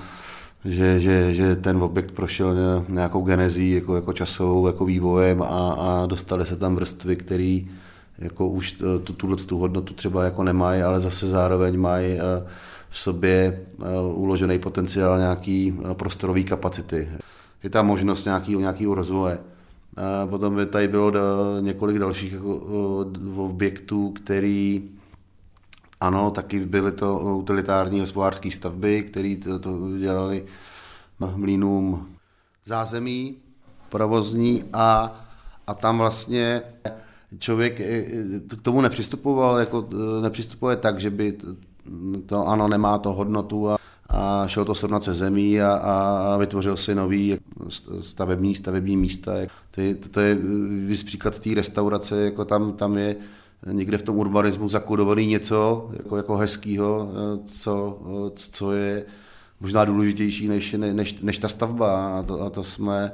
[0.64, 2.54] že, že, že ten objekt prošel
[2.88, 7.60] nějakou genezí, jako, jako časovou, jako vývojem a, a dostali se tam vrstvy, které
[8.18, 12.20] jako už e, tu, tuhle tu hodnotu třeba jako nemají, ale zase zároveň mají e,
[12.88, 13.60] v sobě
[14.14, 17.08] uložený potenciál nějaký prostorový kapacity
[17.62, 19.38] je tam možnost nějakého, nějakého rozvoje.
[19.96, 21.20] A potom by tady bylo da,
[21.60, 22.56] několik dalších jako,
[23.36, 24.90] objektů, který
[26.00, 30.46] ano, taky byly to utilitární hospodářské stavby, které to, to dělali
[31.20, 32.08] na mlínům
[32.64, 33.36] zázemí,
[33.88, 35.20] provozní a,
[35.66, 36.62] a tam vlastně
[37.38, 38.04] člověk e,
[38.58, 39.88] k tomu nepřistupoval, jako
[40.22, 41.38] nepřistupuje tak, že by
[42.26, 46.76] to ano, nemá to hodnotu a a šel to srovnat se zemí a, a vytvořil
[46.76, 47.38] si nový
[48.00, 49.32] stavební, stavební místa.
[49.70, 50.38] Ty, to, to je
[51.04, 53.16] příklad té restaurace, jako tam, tam je
[53.66, 57.10] někde v tom urbanismu zakodovaný něco jako, jako hezkýho,
[57.44, 57.98] co,
[58.34, 59.04] co je
[59.60, 63.12] možná důležitější než, než, než ta stavba a to, a to jsme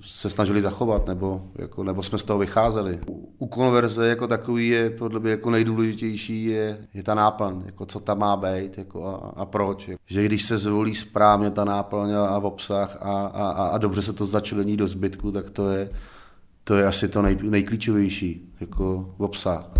[0.00, 3.00] se snažili zachovat, nebo, jako, nebo jsme z toho vycházeli.
[3.08, 7.86] U, u konverze jako takový je podle mě jako nejdůležitější je, je ta náplň, jako
[7.86, 9.90] co tam má být jako a, a proč.
[10.06, 14.02] Že když se zvolí správně ta náplň a, a v obsah a, a, a dobře
[14.02, 15.90] se to začlení do zbytku, tak to je,
[16.64, 19.70] to je asi to nej, nejklíčovější, jako v obsah.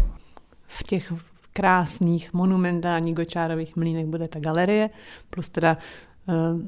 [0.66, 1.12] V těch
[1.52, 4.90] krásných, monumentálních gočárových mlínech bude ta galerie,
[5.30, 5.76] plus teda
[6.28, 6.60] uh,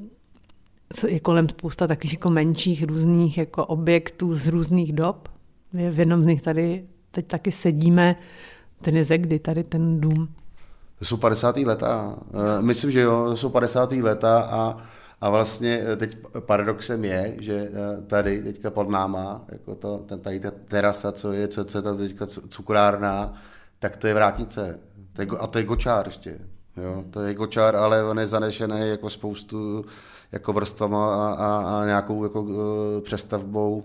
[1.09, 5.29] je kolem spousta takových jako menších různých jako objektů z různých dob.
[5.73, 8.17] V jednom z nich tady teď taky sedíme,
[8.83, 10.29] ten je ze kdy tady ten dům?
[11.03, 11.57] Jsou 50.
[11.57, 12.19] leta.
[12.33, 13.93] Eh, myslím, že jo, jsou 50.
[13.93, 14.77] leta a,
[15.21, 20.21] a vlastně eh, teď paradoxem je, že eh, tady teďka pod náma, jako to, ten,
[20.21, 23.33] tady ta terasa, co je, co, co je tam teďka cukrárna,
[23.79, 24.79] tak to je vrátnice.
[25.39, 26.39] A to je gočár ještě.
[26.77, 29.85] Jo, to je gočár, ale on je zanešený jako spoustu
[30.33, 32.57] jako vrstvama a, a, a nějakou jako uh,
[33.03, 33.85] přestavbou,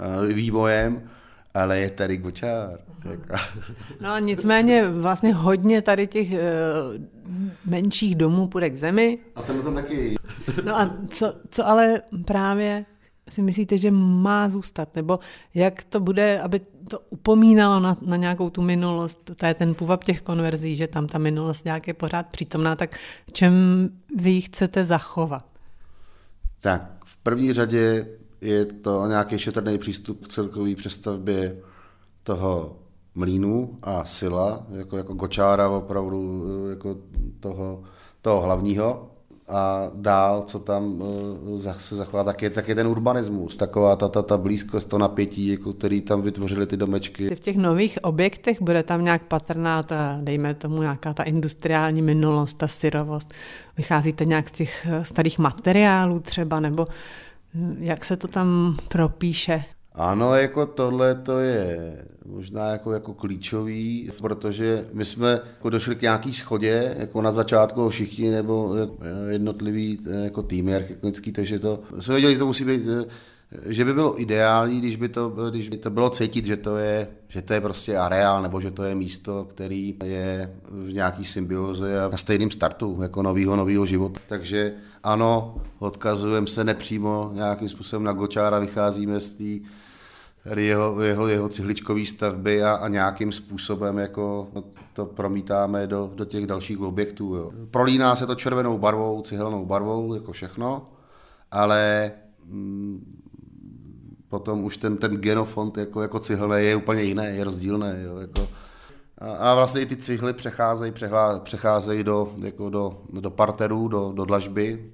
[0.00, 1.08] uh, vývojem
[1.54, 2.78] ale je tady gočár.
[4.00, 6.38] No a nicméně vlastně hodně tady těch uh,
[7.66, 9.18] menších domů půjde k zemi.
[9.34, 10.14] A ten tam taky.
[10.64, 12.84] No a co, co ale právě
[13.30, 14.96] si myslíte, že má zůstat?
[14.96, 15.18] Nebo
[15.54, 19.30] jak to bude, aby to upomínalo na, na nějakou tu minulost?
[19.36, 22.96] To je ten půvab těch konverzí, že tam ta minulost nějak je pořád přítomná, tak
[23.32, 23.54] čem
[24.16, 25.44] vy ji chcete zachovat?
[26.60, 28.06] Tak v první řadě
[28.40, 31.56] je to nějaký šetrný přístup k celkové přestavbě
[32.22, 32.76] toho
[33.14, 36.96] mlínu a sila, jako, jako gočára opravdu jako
[37.40, 37.82] toho,
[38.22, 39.10] toho hlavního.
[39.48, 44.08] A dál, co tam uh, se zachová, tak je, tak je ten urbanismus, taková ta,
[44.08, 47.34] ta, ta blízkost, to napětí, jako, který tam vytvořili ty domečky.
[47.34, 52.54] V těch nových objektech bude tam nějak patrná ta, dejme tomu, nějaká ta industriální minulost,
[52.54, 53.34] ta syrovost.
[53.76, 56.86] Vycházíte nějak z těch eh, starých materiálů třeba, nebo
[57.78, 59.64] jak se to tam propíše?
[59.98, 66.02] Ano, jako tohle to je možná jako, jako klíčový, protože my jsme jako došli k
[66.02, 68.74] nějaký schodě, jako na začátku všichni, nebo
[69.28, 72.82] jednotlivý jako týmy architektonický, takže to, jsme věděli, že to musí být
[73.66, 77.08] že by bylo ideální, když by to, když by to bylo cítit, že to, je,
[77.28, 82.00] že to je prostě areál, nebo že to je místo, který je v nějaký symbioze
[82.04, 84.20] a na stejném startu, jako novýho, novýho života.
[84.28, 89.68] Takže ano, odkazujeme se nepřímo nějakým způsobem na Gočára, vycházíme z té
[90.56, 94.48] jeho, jeho, jeho cihličkové stavby a, a nějakým způsobem jako
[94.92, 97.34] to promítáme do, do těch dalších objektů.
[97.34, 97.52] Jo.
[97.70, 100.88] Prolíná se to červenou barvou, cihelnou barvou, jako všechno,
[101.50, 102.12] ale
[102.44, 103.22] mm,
[104.28, 108.02] potom už ten, ten genofond jako, jako cihelné je úplně jiné, je rozdílné.
[108.02, 108.48] Jo, jako,
[109.18, 110.92] a, a vlastně i ty cihly přecházejí,
[111.42, 114.92] přecházejí do, jako do, do parterů, do, do dlažby.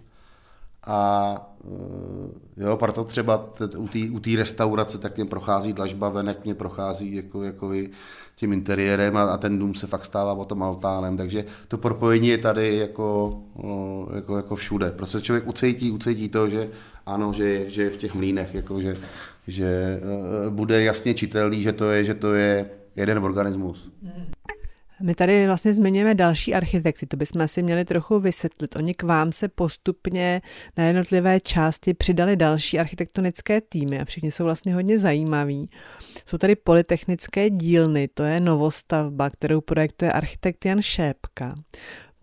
[0.86, 3.50] A eh, jo, proto třeba
[4.10, 7.72] u té restaurace tak mě prochází dlažba, venek mě prochází jako, jako
[8.36, 12.38] tím interiérem a, a ten dům se fakt stává potom altánem, takže to propojení je
[12.38, 13.38] tady jako,
[14.14, 14.90] jako, jako všude.
[14.90, 16.70] Prostě člověk ucítí, ucítí to, že
[17.06, 18.94] ano, že, že je v těch mlínech, jako že,
[19.46, 20.00] že
[20.46, 23.90] eh, bude jasně čitelný, že to je, že to je jeden organismus.
[25.00, 28.76] My tady vlastně zmiňujeme další architekty, to bychom si měli trochu vysvětlit.
[28.76, 30.42] Oni k vám se postupně
[30.76, 35.70] na jednotlivé části přidali další architektonické týmy a všichni jsou vlastně hodně zajímaví.
[36.24, 41.54] Jsou tady polytechnické dílny, to je novostavba, kterou projektuje architekt Jan Šépka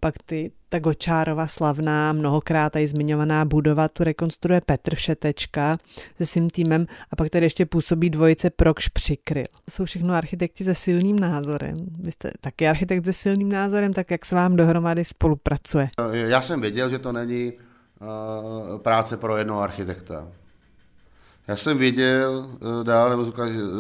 [0.04, 5.78] pak ty, ta Gočárova slavná, mnohokrát i zmiňovaná budova, tu rekonstruuje Petr Všetečka
[6.18, 9.46] se svým týmem a pak tady ještě působí dvojice Prokš Přikryl.
[9.70, 11.78] Jsou všechno architekti se silným názorem.
[12.00, 15.90] Vy jste taky architekt se silným názorem, tak jak se vám dohromady spolupracuje?
[16.12, 20.28] Já jsem věděl, že to není uh, práce pro jednoho architekta.
[21.48, 23.34] Já jsem věděl uh, dál, nebo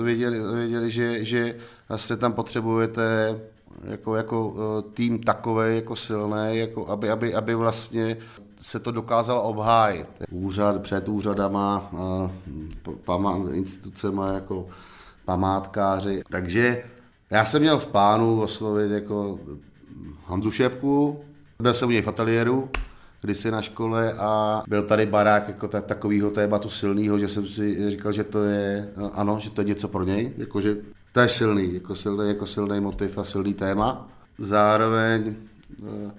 [0.04, 1.56] věděli, věděli že, že
[1.96, 3.40] se tam potřebujete
[3.84, 8.17] jako, jako eh, tým takový jako silný, jako aby, aby, aby vlastně
[8.62, 10.08] se to dokázalo obhájit.
[10.32, 14.67] Úřad před úřadama, eh, pamá, institucema jako
[15.25, 16.23] památkáři.
[16.29, 16.84] Takže
[17.29, 19.40] já jsem měl v plánu oslovit jako
[20.25, 21.19] Hanzu Šepku,
[21.60, 22.69] byl jsem u něj v ateliéru,
[23.21, 28.12] kdysi na škole a byl tady barák jako takového tématu silného, že jsem si říkal,
[28.12, 30.75] že to je, ano, že to je něco pro něj, jakože
[31.12, 34.10] to je silný, jako silný, jako silný motiv a silný téma.
[34.40, 35.36] Zároveň
[35.82, 36.12] uh,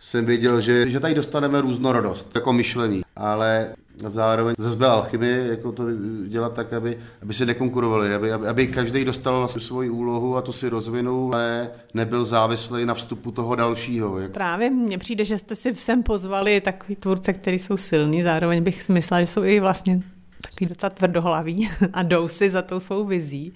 [0.00, 3.74] jsem věděl, že, že tady dostaneme různorodost, jako myšlení, ale
[4.06, 5.84] zároveň zase byla alchymie, jako to
[6.26, 10.52] dělat tak, aby, aby se nekonkurovali, aby, aby, aby každý dostal svoji úlohu a tu
[10.52, 14.18] si rozvinul, ale nebyl závislý na vstupu toho dalšího.
[14.18, 14.30] Jak...
[14.30, 18.88] Právě mně přijde, že jste si sem pozvali takový tvůrce, který jsou silní, zároveň bych
[18.88, 20.02] myslela, že jsou i vlastně
[20.42, 23.52] takový docela tvrdohlaví a jdou si za tou svou vizí.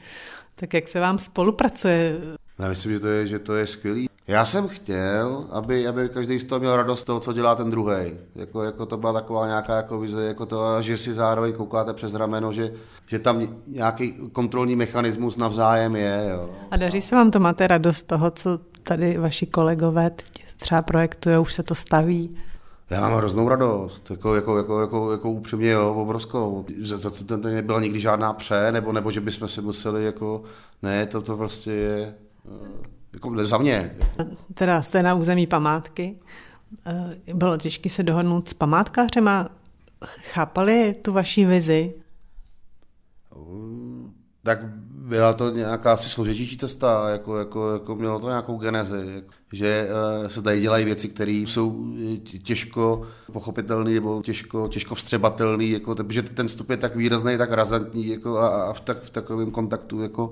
[0.63, 2.17] Tak jak se vám spolupracuje?
[2.59, 4.09] Já myslím, že to je, že to je skvělý.
[4.27, 7.71] Já jsem chtěl, aby, aby každý z toho měl radost z toho, co dělá ten
[7.71, 8.13] druhý.
[8.35, 12.15] Jako, jako to byla taková nějaká jako vize, jako to, že si zároveň koukáte přes
[12.15, 12.73] rameno, že,
[13.07, 16.29] že tam nějaký kontrolní mechanismus navzájem je.
[16.31, 16.51] Jo.
[16.71, 20.11] A daří se vám to, máte radost z toho, co tady vaši kolegové
[20.57, 22.37] třeba projektují, už se to staví?
[22.93, 26.67] Já mám hroznou radost, jako, jako, jako, jako, jako upřímně, jo, obrovskou.
[26.83, 30.43] Za to nebyla nikdy žádná pře, nebo, nebo že bychom si museli, jako,
[30.83, 32.15] ne, to, to prostě je,
[33.13, 33.97] Jako za mě.
[34.55, 36.19] Teda jste na území památky.
[36.87, 39.49] Eh, bylo těžké se dohodnout s památkářema.
[40.05, 41.95] Chápali tu vaší vizi?
[44.43, 44.59] Tak
[44.91, 49.89] byla to nějaká asi složitější cesta, jako, jako, jako mělo to nějakou genezi, že
[50.25, 51.95] eh, se tady dělají věci, které jsou
[52.43, 58.09] těžko pochopitelné nebo těžko, těžko vstřebatelné, jako, protože ten vstup je tak výrazný, tak razantní
[58.09, 60.31] jako, a, v, tak, v takovém kontaktu jako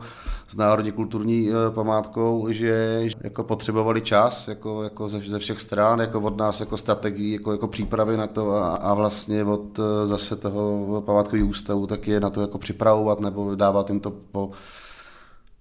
[0.49, 6.01] s národně kulturní eh, památkou, že jako potřebovali čas jako, jako ze, ze všech stran,
[6.01, 10.07] jako od nás jako strategii, jako, jako přípravy na to a, a vlastně od eh,
[10.07, 14.51] zase toho památkového ústavu tak je na to jako připravovat nebo dávat jim to po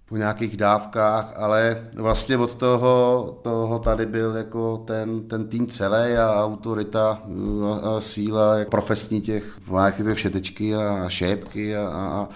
[0.10, 6.18] po nějakých dávkách, ale vlastně od toho, toho tady byl jako ten, ten tým celý
[6.18, 9.60] a autorita a, a síla jak profesní těch,
[9.98, 12.28] těch všetečky a šépky a, a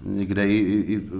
[0.00, 1.10] někde i, i, i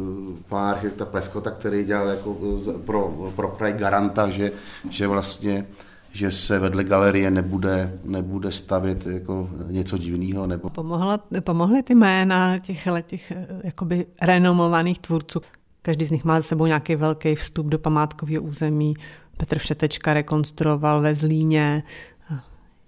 [0.48, 2.36] pán architekta Pleskota, který dělal jako
[2.84, 4.52] pro, pro kraj garanta, že,
[4.90, 5.66] že vlastně
[6.12, 10.46] že se vedle galerie nebude, nebude stavět jako něco divného.
[10.46, 10.70] Nebo...
[10.70, 13.32] Pomohla, pomohly ty jména těch, těch
[13.64, 15.40] jakoby renomovaných tvůrců
[15.82, 18.94] Každý z nich má za sebou nějaký velký vstup do památkového území.
[19.36, 21.82] Petr Všetečka rekonstruoval ve Zlíně,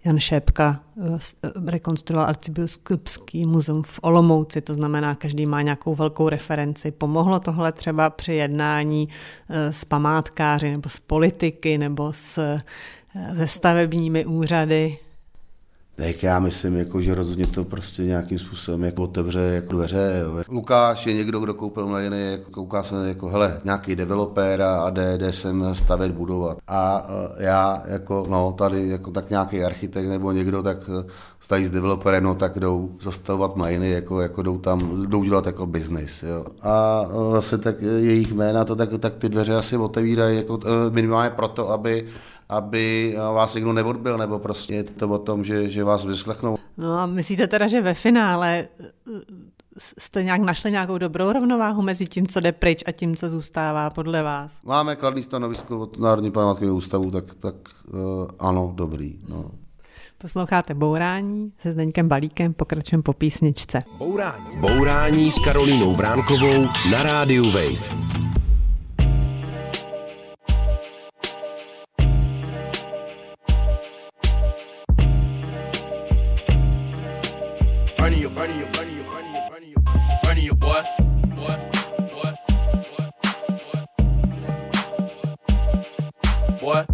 [0.05, 6.91] Jan Šépka eh, rekonstruoval arcibiskupský muzeum v Olomouci, to znamená, každý má nějakou velkou referenci.
[6.91, 9.09] Pomohlo tohle třeba při jednání
[9.49, 12.63] eh, s památkáři nebo s politiky nebo s, eh,
[13.37, 14.99] se stavebními úřady?
[15.97, 20.23] Tak já myslím, jako, že rozhodně to prostě nějakým způsobem jako otevře jako dveře.
[20.23, 20.43] Jo.
[20.49, 25.19] Lukáš je někdo, kdo koupil mlejny, jako, kouká se jako, hele, nějaký developer a jde,
[25.19, 26.59] jde sem stavět, budovat.
[26.69, 27.07] A
[27.39, 32.25] já jako, no, tady jako tak nějaký architekt nebo někdo, tak uh, stají s developerem,
[32.25, 36.25] no tak jdou zastavovat mlejny, jako, jako jdou tam, jdou dělat jako biznis.
[36.63, 41.31] A vlastně tak jejich jména, to tak, tak ty dveře asi otevírají jako, uh, minimálně
[41.31, 42.07] proto, aby
[42.53, 46.57] aby vás někdo neodbil, nebo prostě je to o tom, že, že vás vyslechnou.
[46.77, 48.91] No a myslíte teda, že ve finále eh,
[49.79, 53.91] jste nějak našli nějakou dobrou rovnováhu mezi tím, co jde pryč a tím, co zůstává
[53.91, 54.59] podle vás?
[54.65, 57.55] Máme kladný stanovisko od Národní památkového ústavu, tak, tak
[57.93, 58.01] uh,
[58.39, 59.19] ano, dobrý.
[59.29, 59.51] No.
[60.19, 63.83] Posloucháte Bourání se Zdeňkem Balíkem, pokračujeme po písničce.
[63.99, 64.47] Bourání.
[64.61, 68.32] Bourání s Karolínou Vránkovou na rádiu Wave.
[86.63, 86.87] boy.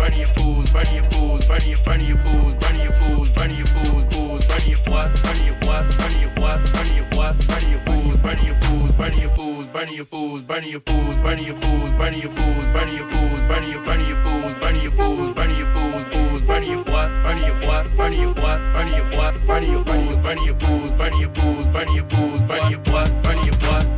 [0.00, 3.50] burn your fools, burn your fools, burn your, burn your fools, burn your fools, burn
[3.50, 8.16] your fools, fools, burn your fools, burn your fools, burn your fools, burn your fools,
[8.16, 11.92] burn your fools, burn your fools, burn your fools, burn your fools, burn your fools,
[12.00, 14.76] burn your fools, burn your fools, burn your fools, burn your, burn your fools, burn
[14.80, 18.56] your fools, burn your fools, fools, burn your fools, burn your fools, burn your fools,
[18.56, 21.68] burn your fools, burn your fools, burn your fools, burn your fools, burn your fools,
[21.70, 23.89] burn your fools, burn your fools, burn your fools, burn your fools.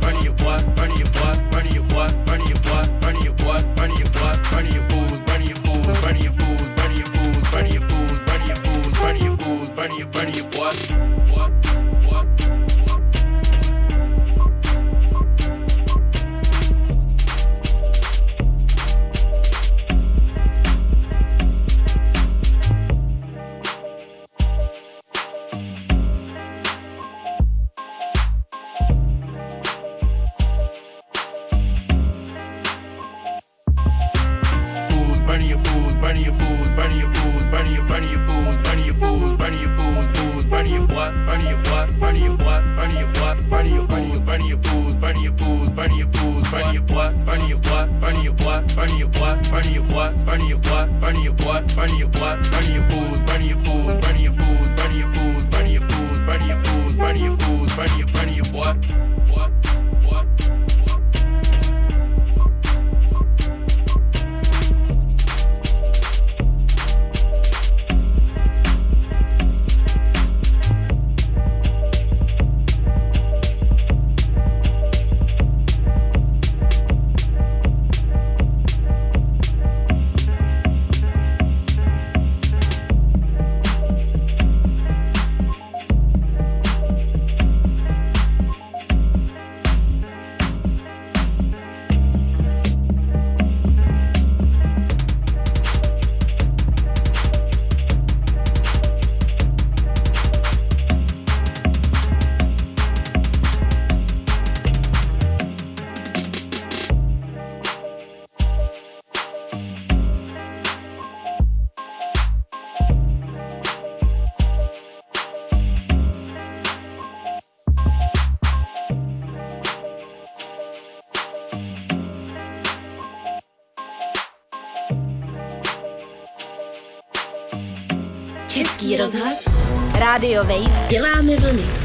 [130.03, 131.82] Rádio Wave, děláme vlny.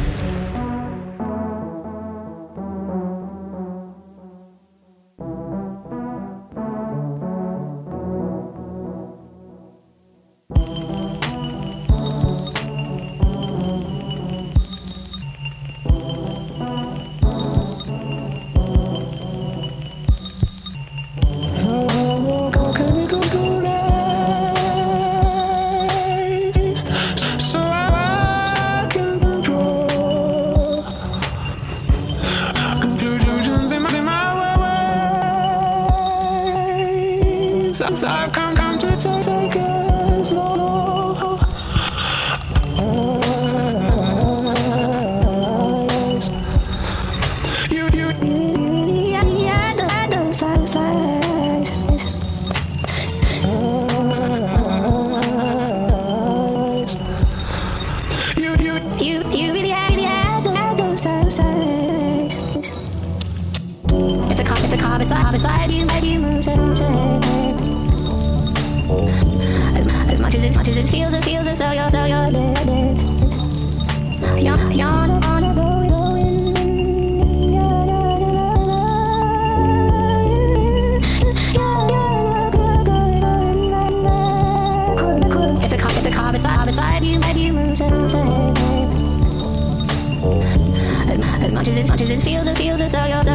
[92.58, 93.27] Posloucháte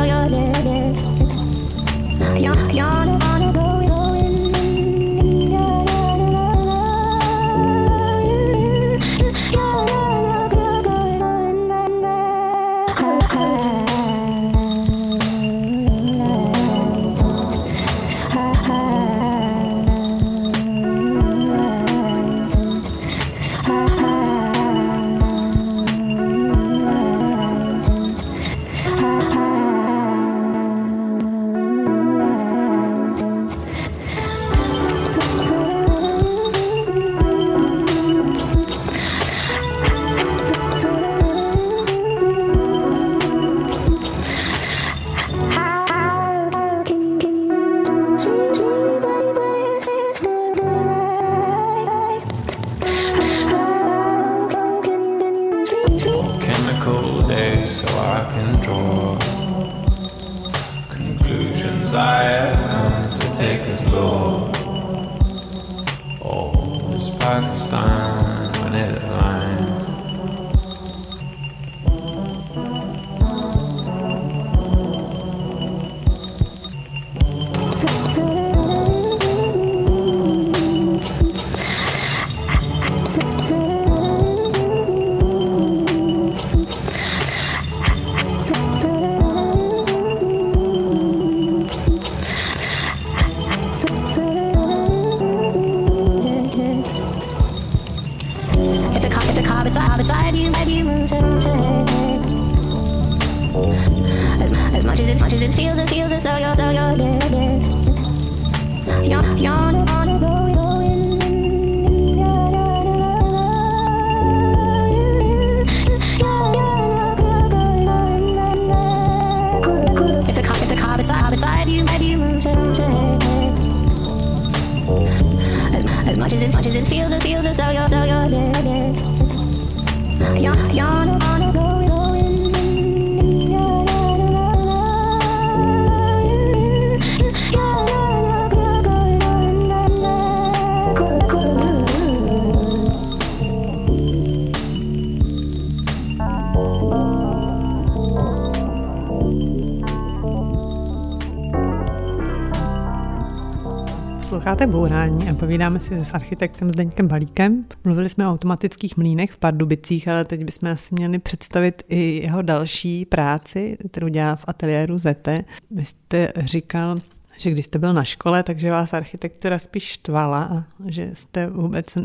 [155.44, 157.66] povídáme si s architektem Zdeňkem Balíkem.
[157.84, 162.42] Mluvili jsme o automatických mlínech v Pardubicích, ale teď bychom asi měli představit i jeho
[162.42, 165.46] další práci, kterou dělá v ateliéru Zete.
[165.72, 167.02] Vy jste říkal,
[167.38, 171.98] že když jste byl na škole, takže vás architektura spíš štvala a že jste vůbec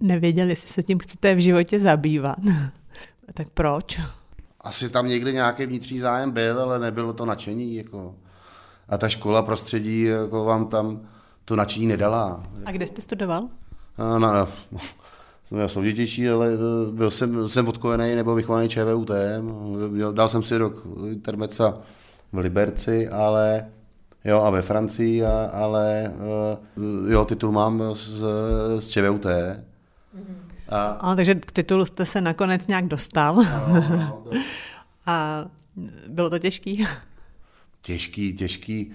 [0.00, 2.38] nevěděli, jestli se tím chcete v životě zabývat.
[3.34, 4.00] tak proč?
[4.60, 7.74] Asi tam někdy nějaký vnitřní zájem byl, ale nebylo to nadšení.
[7.74, 8.14] Jako.
[8.88, 11.00] A ta škola prostředí jako vám tam
[11.44, 12.46] to nadšení nedala.
[12.64, 13.48] A kde jste studoval?
[13.98, 14.48] Na, na,
[15.44, 16.56] jsem měl složitější, ale e,
[16.92, 19.10] byl jsem, jsem odkojený nebo vychovaný ČVUT.
[20.12, 21.78] Dal jsem si rok intermeca
[22.32, 23.66] v Liberci, ale
[24.24, 28.24] jo, a ve Francii, a, ale e, jo, titul mám z,
[28.78, 29.26] z ČVUT.
[30.68, 30.84] A...
[30.84, 33.34] a takže k titulu jste se nakonec nějak dostal.
[33.34, 34.30] No, no, to...
[35.06, 35.44] a
[36.08, 36.86] bylo to těžký?
[37.82, 38.94] Těžký, těžký.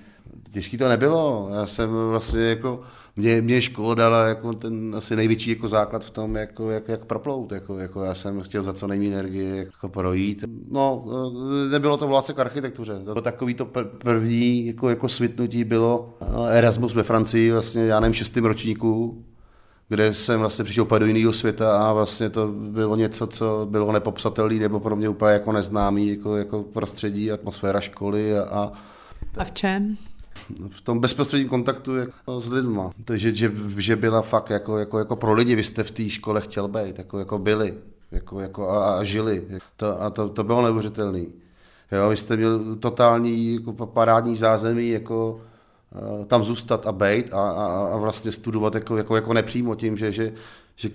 [0.52, 1.50] Těžký to nebylo.
[1.54, 2.82] Já jsem vlastně jako
[3.16, 7.06] mě, mě škola dala jako ten asi největší jako základ v tom, jako, jak, jak
[7.06, 7.52] proplout.
[7.52, 10.43] Jako, jako já jsem chtěl za co nejméně energie jako projít.
[10.72, 11.06] No,
[11.72, 13.02] nebylo to vlastně k architektuře.
[13.06, 13.66] To takový to
[13.98, 16.18] první jako, jako svitnutí bylo
[16.50, 19.24] Erasmus ve Francii, vlastně já nevím, šestým ročníku,
[19.89, 23.91] kde jsem vlastně přišel úplně do jiného světa a vlastně to bylo něco, co bylo
[23.91, 28.72] nepopsatelné nebo pro mě úplně jako neznámý jako, jako prostředí, atmosféra školy a,
[29.38, 29.98] a v čem?
[30.70, 32.91] V tom bezprostředním kontaktu jako s lidma.
[33.06, 36.41] Takže, že, že byla fakt jako, jako, jako pro lidi, vy jste v té škole
[36.41, 37.74] chtěl být, jako, jako byli
[38.12, 39.48] jako, jako a, a, žili.
[39.76, 41.26] To, a to, to bylo neuvěřitelné.
[41.91, 45.41] Jo, vy jste měl totální jako parádní zázemí, jako
[46.20, 49.98] uh, tam zůstat a být a, a, a vlastně studovat jako, jako, jako nepřímo tím,
[49.98, 50.34] že, že,
[50.76, 50.89] že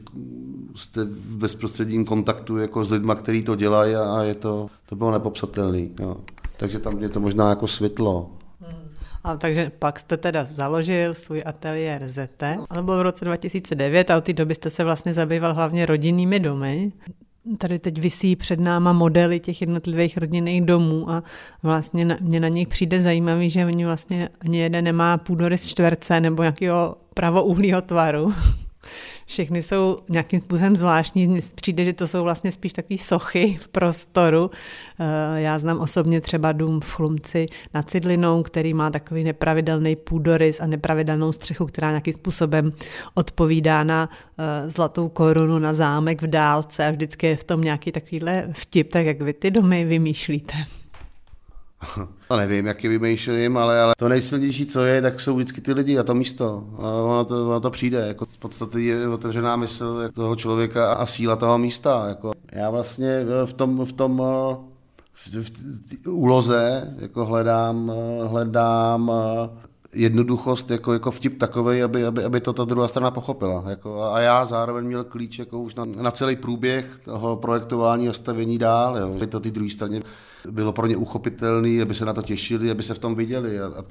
[0.74, 4.96] jste v bezprostředním kontaktu jako s lidmi, kteří to dělají a, a je to, to
[4.96, 5.88] bylo nepopsatelné.
[6.56, 8.30] Takže tam mě to možná jako světlo.
[9.24, 14.16] A takže pak jste teda založil svůj ateliér ZT, ale bylo v roce 2009 a
[14.16, 16.92] od té doby jste se vlastně zabýval hlavně rodinnými domy.
[17.58, 21.22] Tady teď vysí před náma modely těch jednotlivých rodinných domů a
[21.62, 26.20] vlastně na, mě na nich přijde zajímavý, že oni vlastně ani jeden nemá půdorys čtverce
[26.20, 28.34] nebo nějakého pravouhlého tvaru,
[29.26, 31.38] všechny jsou nějakým způsobem zvláštní.
[31.54, 34.50] Přijde, že to jsou vlastně spíš takové sochy v prostoru.
[35.00, 40.60] Eh, já znám osobně třeba dům v Chlumci nad Cidlinou, který má takový nepravidelný půdorys
[40.60, 42.72] a nepravidelnou střechu, která nějakým způsobem
[43.14, 44.08] odpovídá na
[44.38, 48.90] eh, zlatou korunu, na zámek v dálce a vždycky je v tom nějaký takovýhle vtip,
[48.90, 50.81] tak jak vy ty domy vymýšlíte.
[52.28, 55.72] To nevím, jak je vymýšlím, ale, ale to nejsilnější, co je, tak jsou vždycky ty
[55.72, 56.64] lidi a to místo.
[56.78, 57.98] A ono to, ono to přijde.
[57.98, 62.08] Jako v podstatě je otevřená mysl toho člověka a síla toho místa.
[62.08, 64.22] Jako já vlastně v tom, v tom
[65.12, 65.50] v, v,
[66.04, 67.92] v úloze jako hledám,
[68.26, 69.12] hledám
[69.94, 73.64] jednoduchost jako, jako vtip takový, aby, aby, aby to ta druhá strana pochopila.
[73.66, 78.12] Jako, a já zároveň měl klíč jako už na, na celý průběh toho projektování a
[78.12, 80.02] stavění dál, jo, aby to ty druhé straně
[80.50, 83.60] bylo pro ně uchopitelné, aby se na to těšili, aby se v tom viděli.
[83.60, 83.84] A, a...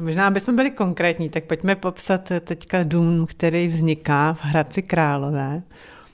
[0.00, 5.62] Možná, aby jsme byli konkrétní, tak pojďme popsat teďka dům, který vzniká v Hradci Králové.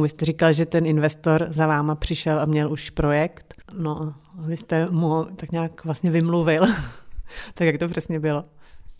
[0.02, 3.54] Vy jste říkal, že ten investor za váma přišel a měl už projekt.
[3.72, 6.62] No, vy jste mu tak nějak vlastně vymluvil.
[7.54, 8.44] tak jak to přesně bylo?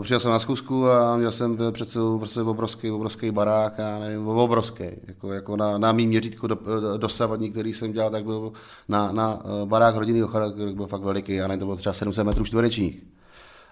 [0.03, 4.29] Přišel jsem na zkusku a měl jsem před sebou prostě obrovský, obrovský barák, a nevím,
[4.29, 6.59] obrovský, jako, jako na, na mým měřítku do,
[6.97, 8.53] dosavadní, který jsem dělal, tak byl
[8.89, 12.27] na, na eh, barák rodinného charakteru, byl fakt veliký, a ne, to bylo třeba 700
[12.27, 13.03] metrů čtverečních.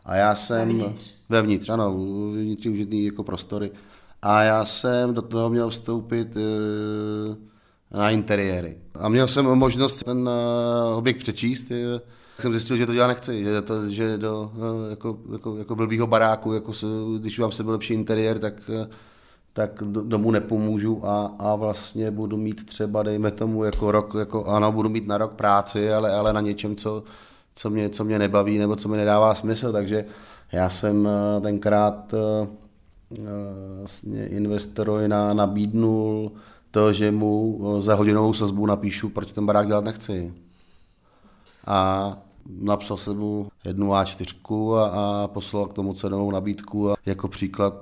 [0.05, 0.69] A já jsem...
[0.69, 1.15] Vevnitř.
[1.29, 1.95] Vevnitř, ano,
[2.33, 3.71] vnitř užitný jako prostory.
[4.23, 6.41] A já jsem do toho měl vstoupit e,
[7.97, 8.77] na interiéry.
[8.95, 11.71] A měl jsem možnost ten e, objekt přečíst,
[12.41, 16.07] jsem zjistil, že to dělat nechci, že, to, že do eh, jako, jako, jako blbýho
[16.07, 16.73] baráku, jako
[17.19, 18.89] když vám se byl lepší interiér, tak, eh,
[19.53, 24.73] tak domů nepomůžu a, a vlastně budu mít třeba, dejme tomu, jako rok, jako ano,
[24.73, 27.05] budu mít na rok práci, ale, ale na něčem, co,
[27.55, 30.05] co, mě, co mě nebaví nebo co mi nedává smysl, takže
[30.53, 32.15] já jsem eh, tenkrát
[33.79, 36.33] vlastně investorovi na, nabídnul
[36.71, 40.35] to, že mu za hodinovou sazbu napíšu, proč ten barák dělat nechci.
[41.67, 42.19] A
[42.49, 47.75] napsal jsem mu jednu A4 a, a poslal k tomu cenovou nabídku a jako příklad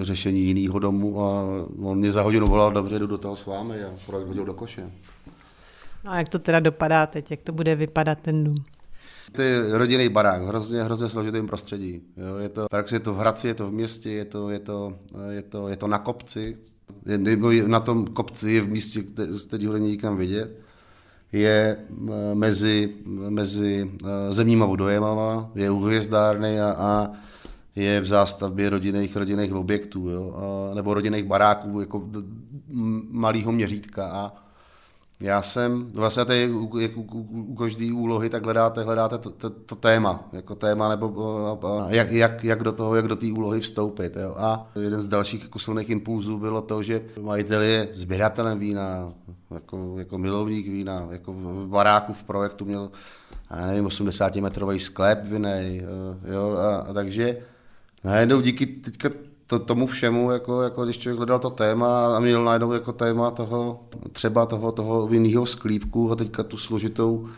[0.00, 1.44] e, řešení jiného domu a
[1.82, 4.54] on mě za hodinu volal, dobře, jdu do toho s vámi a projekt hodil do
[4.54, 4.90] koše.
[6.04, 8.64] No a jak to teda dopadá teď, jak to bude vypadat ten dům?
[9.32, 12.02] To je rodinný barák, hrozně, hrozně složitým prostředí.
[12.16, 14.94] Jo, je to, je to v Hradci, je to v městě, je to, je to,
[15.30, 16.58] je to, je to na kopci.
[17.06, 20.62] Je, na tom kopci je v místě, z kterého není nikam vidět
[21.32, 21.76] je
[22.34, 22.94] mezi,
[23.28, 27.10] mezi eh, zemníma vodojemama, je u hvězdárny a, a
[27.76, 32.08] je v zástavbě rodinných, rodinných objektů, jo, a, nebo rodinných baráků, jako
[33.10, 34.06] malého měřítka.
[34.06, 34.41] A
[35.22, 39.30] já jsem, vlastně tady u, jak u, u, u každé úlohy, tak hledáte, hledáte to,
[39.30, 43.26] to, to, téma, jako téma, nebo a, jak, jak, jak, do toho, jak do té
[43.26, 44.16] úlohy vstoupit.
[44.16, 44.34] Jo.
[44.38, 49.08] A jeden z dalších jako silných impulzů bylo to, že majitel je sběratelem vína,
[49.50, 52.90] jako, jako milovník vína, jako v baráku v projektu měl,
[53.50, 55.86] já nevím, 80 metrový sklep vinej,
[56.32, 57.36] jo, a, a takže
[58.04, 59.10] najednou díky teďka
[59.46, 63.30] to, tomu všemu, jako, jako když člověk hledal to téma a měl najednou jako téma
[63.30, 63.80] toho,
[64.12, 67.28] třeba toho, toho vinného sklípku a teďka tu složitou,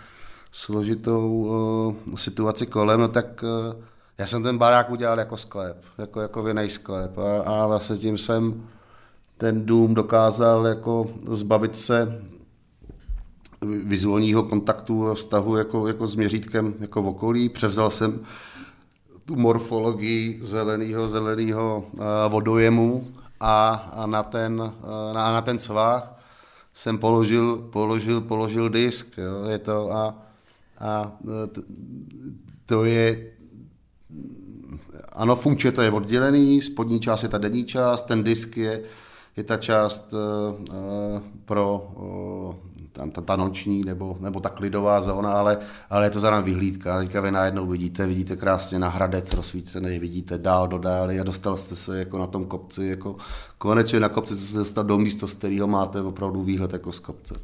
[0.53, 1.31] složitou
[2.09, 3.83] uh, situaci kolem, no tak uh,
[4.19, 8.19] já jsem ten barák udělal jako sklep, jako, jako vinný sklep a, a vlastně tím
[8.19, 8.63] jsem
[9.39, 12.23] ten dům dokázal jako zbavit se
[13.85, 17.49] vizuálního kontaktu a vztahu jako, jako s měřítkem jako v okolí.
[17.49, 18.21] Převzal jsem
[19.25, 21.85] tu morfologii zeleného, zeleného
[22.29, 23.09] vodojemu
[23.41, 24.57] a, a na, ten,
[25.12, 26.14] na, na ten svah
[26.75, 29.18] jsem položil, položil, položil disk.
[29.18, 29.45] Jo.
[29.49, 30.14] Je to a,
[30.79, 31.12] a
[32.66, 33.35] to je
[35.12, 38.83] ano, funkčně to je oddělený, spodní část je ta denní část, ten disk je,
[39.37, 45.33] je ta část uh, pro uh, ta, ta, ta noční nebo, nebo ta klidová zóna,
[45.33, 45.59] ale,
[45.91, 46.99] ale je to za nám vyhlídka.
[46.99, 51.57] Teďka vy najednou vidíte, vidíte krásně na hradec rozsvícený, vidíte dál do dály a dostal
[51.57, 53.17] jste se jako na tom kopci, jako
[53.59, 56.99] konečně na kopci jste se dostal do místa, z kterého máte opravdu výhled jako z
[56.99, 57.35] kopce.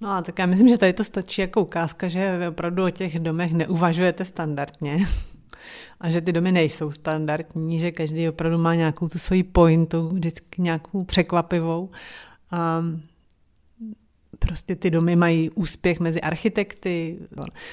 [0.00, 2.90] No a tak já myslím, že tady to stačí jako ukázka, že vy opravdu o
[2.90, 5.06] těch domech neuvažujete standardně
[6.00, 10.62] a že ty domy nejsou standardní, že každý opravdu má nějakou tu svoji pointu, vždycky
[10.62, 11.90] nějakou překvapivou.
[12.50, 12.82] A
[14.38, 17.18] prostě ty domy mají úspěch mezi architekty.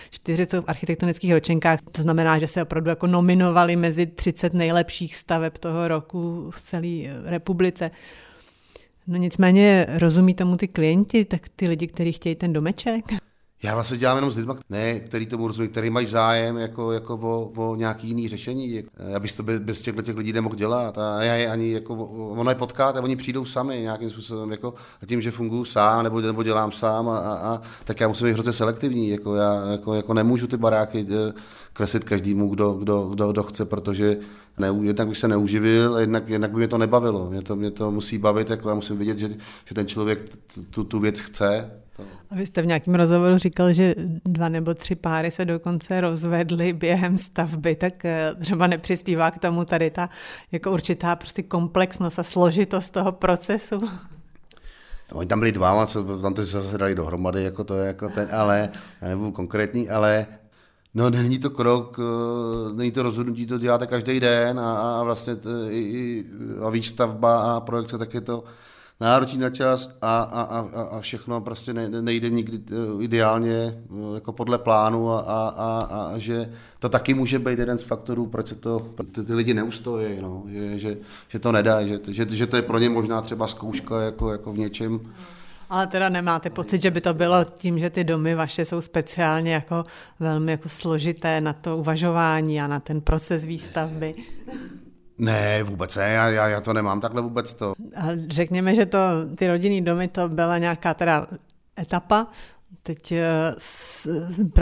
[0.10, 5.16] Čtyři jsou v architektonických ročenkách, to znamená, že se opravdu jako nominovali mezi 30 nejlepších
[5.16, 7.92] staveb toho roku v celé republice.
[9.08, 13.06] No nicméně rozumí tomu ty klienti, tak ty lidi, kteří chtějí ten domeček?
[13.64, 17.16] Já vlastně dělám jenom s lidmi, ne, který tomu rozumí, který mají zájem jako, jako
[17.16, 18.84] o, o, nějaký jiný řešení.
[18.98, 20.98] Já bych to bez, bez těchto těch lidí nemohl dělat.
[20.98, 24.52] A já je ani jako, ono je potkat a oni přijdou sami nějakým způsobem.
[24.52, 28.08] Jako, a tím, že funguji sám nebo, nebo dělám sám, a, a, a, tak já
[28.08, 29.10] musím být hrozně selektivní.
[29.10, 31.34] Jako, já jako, jako nemůžu ty baráky eh,
[31.74, 34.18] kreslit každému, kdo, kdo, kdo, kdo chce, protože
[34.58, 37.30] ne, jednak bych se neuživil, jednak, jednak by mě to nebavilo.
[37.30, 39.30] Mě to, mě to musí bavit, jako já musím vidět, že,
[39.66, 40.38] že ten člověk
[40.70, 41.72] tu, tu věc chce
[42.32, 43.96] a vy jste v nějakém rozhovoru říkal, že
[44.26, 49.66] dva nebo tři páry se dokonce rozvedly během stavby, tak eh, třeba nepřispívá k tomu
[49.66, 50.10] tady ta
[50.52, 53.82] jako určitá prostě komplexnost a složitost toho procesu.
[55.14, 58.10] Oni tam byli dva, co, tam to se zase dali dohromady, jako to je jako
[58.10, 58.70] ten, ale,
[59.02, 60.28] já nebudu konkrétní, ale
[60.94, 65.36] No, není to krok, eh, není to rozhodnutí, to děláte každý den a, a vlastně
[65.36, 66.26] t, i, i,
[66.66, 68.44] a výstavba a projekce, tak je to,
[69.00, 74.34] náročí na čas a, a, a, a všechno prostě nejde nikdy eh, ideálně eh, jako
[74.34, 78.48] podle plánu a, a, a, a že to taky může být jeden z faktorů, proč
[78.48, 78.86] se to
[79.16, 82.62] ty, ty lidi neustojí, no, že, že, že, to nedá, že, že, že to je
[82.62, 85.00] pro ně možná třeba zkouška jako, jako v něčem.
[85.70, 89.54] Ale teda nemáte pocit, že by to bylo tím, že ty domy vaše jsou speciálně
[89.54, 89.86] jako
[90.20, 94.16] velmi jako složité na to uvažování a na ten proces výstavby?
[95.18, 97.74] Ne, vůbec ne, já, já, já to nemám takhle vůbec to.
[97.96, 99.00] A řekněme, že to,
[99.36, 101.28] ty rodinný domy, to byla nějaká teda
[101.80, 102.28] etapa,
[102.84, 103.56] teď eh,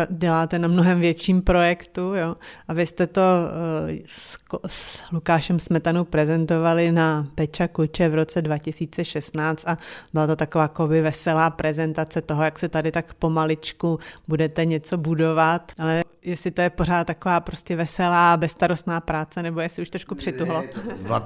[0.10, 2.36] děláte na mnohem větším projektu, jo,
[2.68, 4.38] a vy jste to eh, s,
[4.68, 9.78] s Lukášem Smetanou prezentovali na Peča Kuče v roce 2016 a
[10.14, 15.72] byla to taková koby veselá prezentace toho, jak se tady tak pomaličku budete něco budovat,
[15.80, 20.64] ale jestli to je pořád taková prostě veselá, bezstarostná práce, nebo jestli už trošku přituhlo.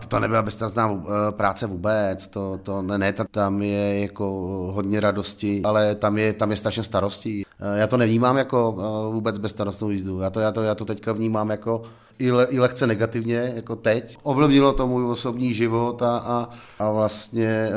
[0.08, 4.26] To, nebyla bezstarostná eh, práce vůbec, to, to ne, ne, tam je jako
[4.74, 7.46] hodně radosti, ale tam je, tam je strašně starostí.
[7.60, 10.86] Eh, já to nevnímám jako eh, vůbec bezstarostnou jízdu, já to, já to, já to
[10.86, 11.82] teďka vnímám jako
[12.20, 14.18] i, le, i lehce negativně, jako teď.
[14.24, 16.50] Ovlivnilo to můj osobní život a, a,
[16.80, 17.70] a vlastně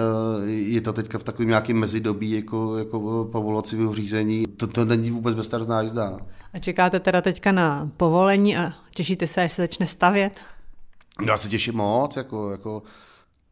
[0.47, 4.45] je to teďka v takovém nějakém mezidobí jako, jako povolacího řízení.
[4.57, 6.18] To, to není vůbec bezstarostná jízda.
[6.55, 10.41] A čekáte teda teďka na povolení a těšíte se, až se začne stavět?
[11.26, 12.83] Já se těším moc, jako, jako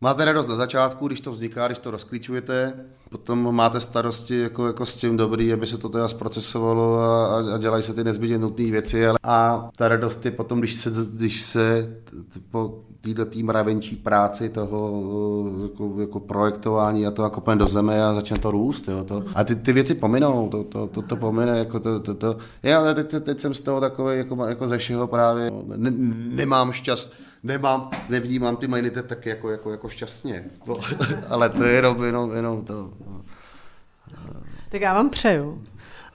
[0.03, 2.72] Máte radost na začátku, když to vzniká, když to rozklíčujete,
[3.11, 7.59] potom máte starosti jako, jako s tím dobrý, aby se to teda zprocesovalo a, a
[7.59, 9.07] dělají se ty nezbytně nutné věci.
[9.07, 11.97] Ale, a ta radost je potom, když se, když se
[12.51, 15.03] po této tým mravenčí práci toho
[15.63, 18.89] jako, jako projektování a to jako do zeme a začne to růst.
[18.89, 19.25] Jo, to.
[19.35, 21.59] A ty, ty věci pominou, to, to, to, to pomine.
[21.59, 22.37] Jako to, to, to.
[22.63, 25.91] Já teď, teď, jsem z toho takový jako, jako ze všeho právě ne,
[26.35, 30.45] nemám šťast, nemám, nevnímám ty majnity tak jako, jako, jako šťastně.
[30.66, 30.74] No,
[31.28, 32.91] ale to je jenom, jenom, jenom to.
[33.07, 33.22] No.
[34.68, 35.64] Tak já vám přeju,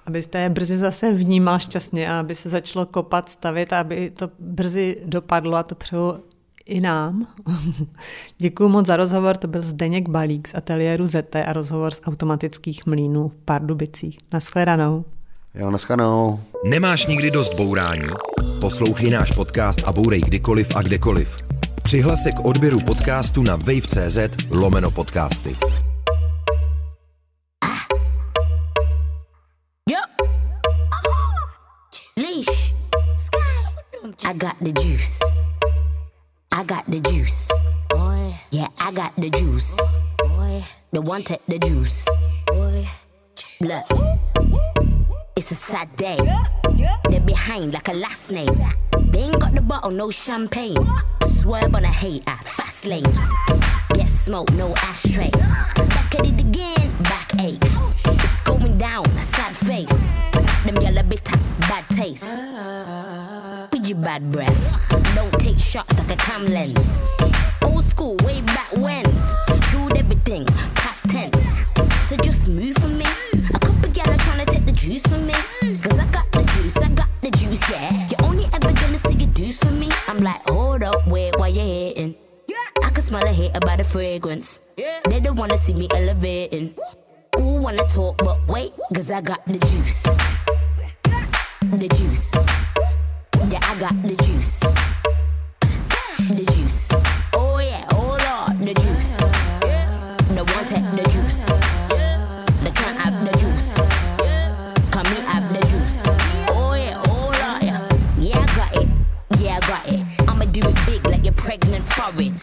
[0.05, 4.29] abyste je brzy zase vnímal šťastně a aby se začalo kopat, stavit a aby to
[4.39, 6.23] brzy dopadlo a to přeju
[6.65, 7.27] i nám.
[8.37, 12.85] Děkuji moc za rozhovor, to byl Zdeněk Balík z ateliéru ZT a rozhovor z automatických
[12.85, 14.17] mlínů v Pardubicích.
[14.33, 15.05] Naschledanou.
[15.55, 16.39] Jo, naschledanou.
[16.65, 18.07] Nemáš nikdy dost bourání?
[18.61, 21.37] Poslouchej náš podcast a bourej kdykoliv a kdekoliv.
[21.83, 24.17] Přihlas se k odběru podcastu na wave.cz
[24.49, 25.55] lomeno podcasty.
[34.23, 35.19] I got the juice.
[36.51, 37.47] I got the juice.
[37.89, 38.35] Boy.
[38.51, 39.77] Yeah, I got the juice.
[40.17, 42.05] Boy, the one take the juice.
[42.47, 42.87] Boy,
[43.61, 43.85] look,
[45.35, 46.17] it's a sad day.
[47.09, 48.57] They're behind like a last name.
[49.11, 50.77] They ain't got the bottle, no champagne.
[51.27, 53.03] Swerve on a hater, fast lane.
[53.93, 55.31] Get smoke, no ashtray.
[55.31, 57.59] Back at it again, back ache.
[58.05, 59.89] It's going down, a sad face.
[60.65, 62.23] Them yellow bitter, bad taste.
[63.71, 64.89] With your bad breath.
[65.15, 67.01] Don't take shots like a cam lens.
[67.61, 69.05] Old school, way back when.
[69.71, 71.37] Food everything, past tense.
[72.09, 73.05] So just move for me.
[74.85, 75.33] Juice from me.
[75.81, 78.07] Cause I got the juice, I got the juice, yeah.
[78.07, 79.89] You're only ever gonna see your juice for me.
[80.07, 82.15] I'm like, hold up, wait, why you hating?
[82.83, 84.59] I can smell a hater by the fragrance.
[84.77, 86.75] They don't wanna see me elevating.
[87.39, 90.03] Ooh, wanna talk, but wait, cause I got the juice.
[91.81, 92.31] The juice.
[93.51, 94.59] Yeah, I got the juice.
[96.29, 96.54] The juice.
[112.13, 112.33] It.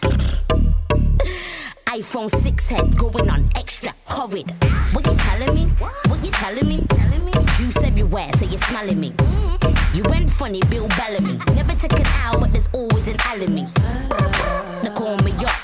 [1.87, 4.51] iPhone 6 head going on extra horrid.
[4.93, 5.67] What you telling me?
[6.09, 6.81] What you telling me?
[6.89, 7.33] Telling me?
[7.57, 9.11] Juice everywhere, so you're smelling me.
[9.11, 9.97] Mm-hmm.
[9.97, 11.39] You went funny, Bill Bellamy.
[11.55, 13.17] Never take an hour, but there's always an
[13.55, 13.69] me.
[14.83, 15.55] They call me up.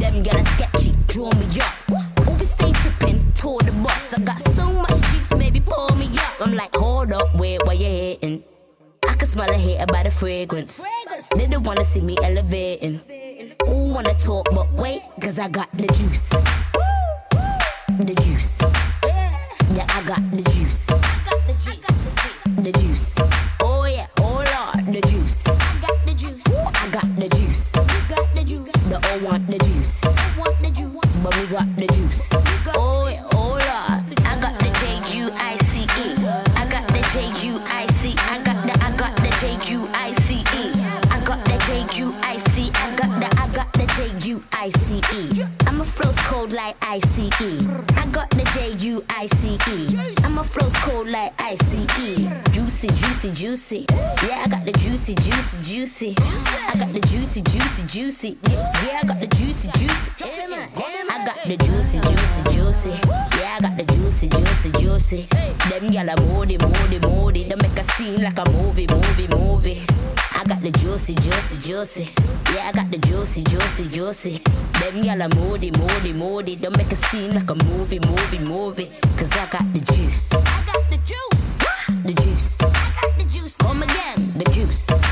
[0.00, 2.26] Them get a sketchy, draw me up.
[2.26, 4.12] Always stay tripping, toward the boss.
[4.12, 6.40] I got so much juice, baby, pour me up.
[6.40, 8.42] I'm like, hold up, wait, why you hating?
[9.08, 10.82] I can smell a hater by the fragrance.
[11.36, 13.00] They don't wanna see me elevating.
[13.86, 16.28] Ooh, wanna talk, but wait, cause I got the juice.
[18.00, 18.58] The juice.
[19.74, 20.86] Yeah, I got the juice.
[22.62, 23.14] The juice.
[23.60, 24.42] Oh yeah, oh
[24.90, 25.46] the juice.
[25.46, 26.42] I got the juice.
[26.48, 27.70] I got the juice.
[28.08, 28.72] Got the juice.
[28.88, 30.00] The all want the juice.
[30.36, 31.12] want the juice.
[31.22, 32.32] But we got the juice.
[32.32, 33.05] Yeah, oh
[46.82, 47.02] like
[47.96, 50.14] I got the J U I C E.
[50.24, 52.28] I'm a flows cold like I C E.
[52.52, 53.86] Juicy, juicy, juicy.
[53.90, 56.14] Yeah, I got the juicy, juicy, juicy.
[56.18, 58.38] I got the juicy, juicy, juicy.
[58.42, 60.10] Yeah, I got the juicy, juicy.
[61.08, 62.90] I got the juicy, juicy, juicy.
[63.38, 65.26] Yeah, I got the juicy, juicy, juicy.
[65.68, 67.44] Them gyal are moody, moody, moody.
[67.44, 69.86] They make a scene like a movie, movie, movie.
[70.66, 72.12] The juicy, juicy, juicy.
[72.52, 74.42] Yeah, I got the juicy, juicy, juicy.
[74.80, 76.56] Them gyal are moody, moody, moody.
[76.56, 78.90] They make a scene like a movie, movie, movie.
[79.16, 80.32] Cause I got the juice.
[80.32, 82.02] I got the juice.
[82.02, 82.60] The juice.
[82.60, 83.54] I got the juice.
[83.54, 84.16] Come again.
[84.38, 85.05] The juice.